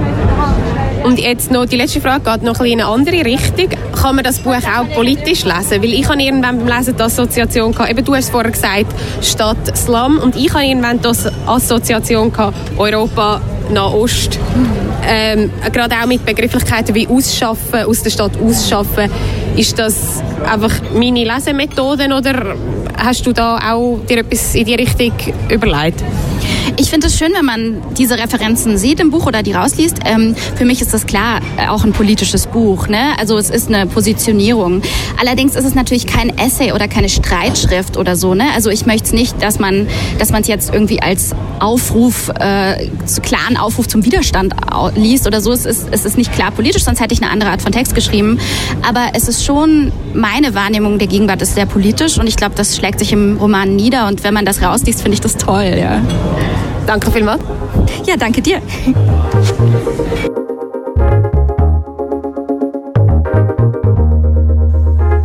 [1.05, 3.69] Und jetzt noch die letzte Frage geht noch ein bisschen in eine andere Richtung.
[4.01, 5.83] Kann man das Buch auch politisch lesen?
[5.83, 8.87] Weil ich habe irgendwann beim Lesen die Assoziation gehabt, eben du hast vorher gesagt,
[9.21, 14.39] Stadt Slum und ich habe irgendwann die As- Assoziation gehabt, Europa, Nahost.
[15.07, 19.11] Ähm, gerade auch mit Begrifflichkeiten wie ausschaffen, aus der Stadt ausschaffen.
[19.57, 22.57] Ist das einfach meine Lesemethoden oder
[22.97, 25.13] hast du da auch dir etwas in die Richtung
[25.49, 26.03] überlegt?
[26.77, 30.01] Ich finde es schön, wenn man diese Referenzen sieht im Buch oder die rausliest.
[30.05, 32.89] Ähm, für mich ist das klar äh, auch ein politisches Buch.
[32.89, 33.17] Ne?
[33.19, 34.83] Also es ist eine Positionierung.
[35.21, 38.35] Allerdings ist es natürlich kein Essay oder keine Streitschrift oder so.
[38.35, 38.45] Ne?
[38.55, 39.87] Also ich möchte es nicht, dass man
[40.19, 42.89] dass man es jetzt irgendwie als Aufruf, äh,
[43.23, 44.55] klaren Aufruf zum Widerstand
[44.97, 45.53] liest oder so.
[45.53, 47.95] Es ist, es ist nicht klar politisch, sonst hätte ich eine andere Art von Text
[47.95, 48.39] geschrieben.
[48.87, 52.77] Aber es ist schon, meine Wahrnehmung der Gegenwart ist sehr politisch und ich glaube, das
[52.77, 54.09] schlägt sich im Roman nieder.
[54.09, 55.77] Und wenn man das rausliest, finde ich das toll.
[55.79, 56.03] Ja.
[56.87, 57.43] Danke vielmals.
[58.07, 58.61] Ja, danke dir.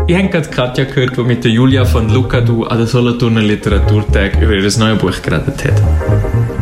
[0.07, 4.41] Ich habe gerade Katja gehört, die mit der Julia von Lukadu an der Solothurner Literaturtag
[4.41, 5.81] über ihr neues Buch geredet hat.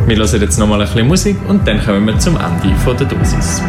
[0.06, 3.62] Wir hören jetzt nochmal ein bisschen Musik und dann kommen wir zum Ende der Dosis.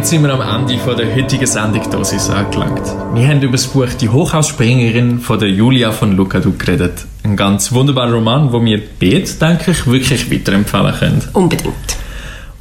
[0.00, 2.80] Damit sind wir am Ende von der heutigen Sendung Dosis angelangt.
[3.12, 7.04] Wir haben über das Buch Die Hochhausspringerin von der Julia von Lucadou geredet.
[7.22, 11.22] Ein ganz wunderbarer Roman, wo wir beide, denke ich, wirklich weiterempfehlen können.
[11.34, 11.74] Unbedingt.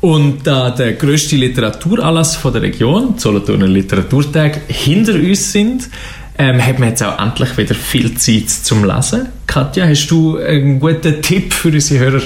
[0.01, 5.89] Und da der grösste Literaturanlass von der Region, die Solothurner Literaturtag, hinter uns sind,
[6.37, 9.29] ähm, hat man jetzt auch endlich wieder viel Zeit zum Lesen.
[9.47, 12.21] Katja, hast du einen guten Tipp für unsere Hörer,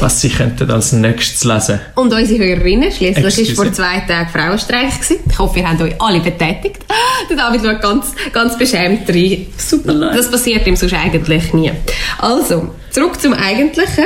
[0.00, 1.80] was sie könnten als nächstes lesen?
[1.94, 3.56] Und unsere Hörerinnen, schließlich Excuse.
[3.56, 4.94] war vor zwei Tagen Frauenstreik.
[4.94, 5.16] Gewesen.
[5.30, 6.84] Ich hoffe, ihr habt euch alle betätigt.
[7.30, 9.46] Der David schaut ganz, ganz beschämt rein.
[9.56, 10.12] Super.
[10.14, 11.72] Das passiert ihm sonst eigentlich nie.
[12.18, 14.04] Also, zurück zum Eigentlichen.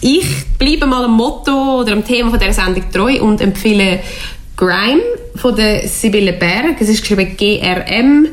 [0.00, 0.26] Ich
[0.58, 4.00] bleibe mal am Motto oder am Thema von dieser Sendung treu und empfehle
[4.56, 5.02] Grime
[5.34, 6.80] von der Sibylle Berg.
[6.80, 8.28] Es ist geschrieben GRM.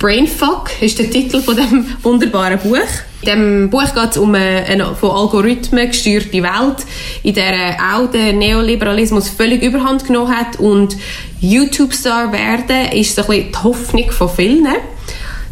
[0.00, 2.78] Brainfuck ist der Titel von dem wunderbaren Buch.
[3.20, 6.86] In diesem Buch geht es um eine, von Algorithmen gesteuerte Welt,
[7.22, 10.96] in der auch der Neoliberalismus völlig überhand genommen hat und
[11.42, 14.68] YouTube-Star werden ist so ein bisschen die Hoffnung von vielen.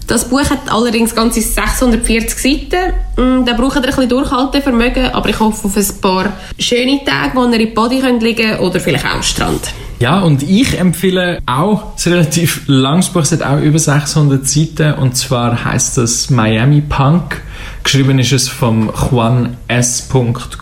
[0.07, 2.95] Das Buch hat allerdings ganze 640 Seiten.
[3.17, 7.33] Mm, Da braucht ihr ein bisschen Durchhaltevermögen, aber ich hoffe auf ein paar schöne Tage,
[7.35, 9.75] wo ihr in die Body könnt liegen oder vielleicht auch am Strand.
[10.01, 14.95] Ja, und ich empfehle auch ein relativ langes Buch, es hat auch über 600 Seiten,
[14.95, 17.43] und zwar heißt das Miami Punk.
[17.83, 20.09] Geschrieben ist es vom Juan S.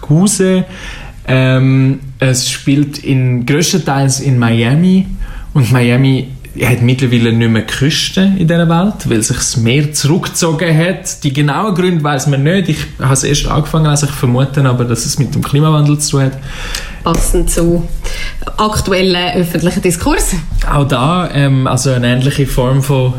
[0.01, 0.64] Guse.
[1.28, 5.07] Ähm, es spielt in größtenteils in Miami
[5.53, 6.28] und Miami
[6.64, 11.22] hat mittlerweile nicht mehr Küsten in dieser Welt, weil sich das Meer zurückgezogen hat.
[11.24, 12.70] Die genauen Gründe weiß man nicht.
[12.70, 16.12] Ich habe es erst angefangen, also ich vermute aber, dass es mit dem Klimawandel zu
[16.12, 16.39] tun hat.
[17.07, 17.86] Passend zu
[18.57, 20.42] aktuellen öffentlichen Diskursen.
[20.68, 23.14] Auch da, ähm, also eine ähnliche Form von,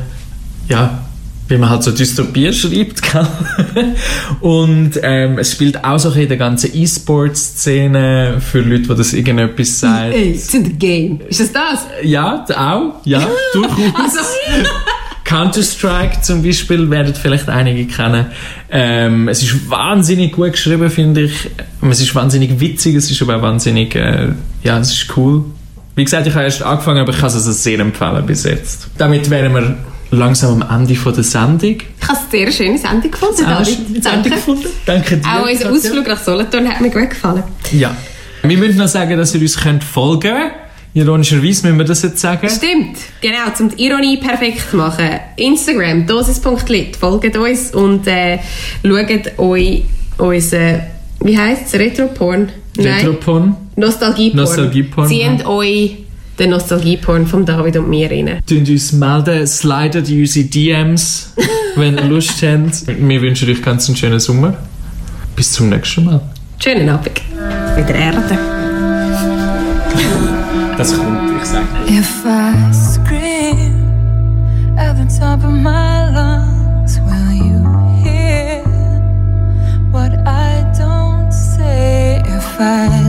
[0.67, 1.05] ja,
[1.47, 3.01] wie man halt so Dystopie schreibt,
[3.73, 3.95] gell?
[4.41, 9.79] Und ähm, es spielt auch so in der ganzen E-Sport-Szene für Leute, die das irgendetwas
[9.79, 10.11] sagen.
[10.11, 11.21] Ey, it's in the game.
[11.29, 11.85] Ist das das?
[12.03, 13.19] Ja, auch, ja,
[13.53, 13.77] durchaus.
[13.95, 14.19] Also,
[15.27, 18.27] Counter-Strike zum Beispiel werdet vielleicht einige kennen.
[18.71, 21.51] Ähm, es ist wahnsinnig gut geschrieben, finde ich.
[21.81, 24.29] Es ist wahnsinnig witzig, es ist aber auch wahnsinnig, äh,
[24.63, 25.43] ja, es ist cool.
[25.95, 28.87] Wie gesagt, ich habe erst angefangen, aber ich kann es also sehr empfehlen bis jetzt.
[28.97, 29.77] Damit wären wir
[30.11, 31.75] langsam am Ende von der Sendung.
[31.75, 33.67] ich habe eine sehr schöne Sendung gefunden, David.
[33.67, 34.67] schöne Sendung gefunden.
[34.85, 35.27] Danke dir.
[35.27, 35.71] Auch unser.
[35.71, 37.43] Ausflug nach Solothurn hat mir gut gefallen.
[37.73, 37.95] Ja.
[38.43, 40.66] Wir müssen noch sagen, dass ihr uns könnt folgen könnt.
[40.97, 42.49] Ironischerweise müssen wir das jetzt sagen.
[42.49, 45.07] Stimmt, genau, um die Ironie perfekt zu machen.
[45.35, 48.39] Instagram, dosis.lit, folgt uns und äh,
[48.83, 49.83] schaut euch
[50.17, 50.81] unseren,
[51.19, 52.49] wie heisst es, Retroporn?
[52.79, 53.55] Retroporn.
[53.75, 54.43] Nostalgieporn.
[54.43, 55.45] Nostalgieporn, Zieht ja.
[55.45, 55.97] euch
[56.39, 58.39] den Nostalgieporn von David und mir rein.
[58.47, 61.33] Tun uns melden, slidet in unsere DMs,
[61.75, 62.87] wenn ihr Lust habt.
[62.87, 64.57] Wir wünschen euch ganz einen schönen Sommer.
[65.35, 66.21] Bis zum nächsten Mal.
[66.57, 67.21] Schönen Abend.
[67.75, 68.39] Wieder Erde.
[70.77, 71.65] Das kommt, ich sage.
[71.87, 73.73] If I scream
[74.77, 77.63] at the top of my lungs, will you
[78.03, 78.63] hear
[79.91, 82.21] what I don't say?
[82.27, 83.06] If I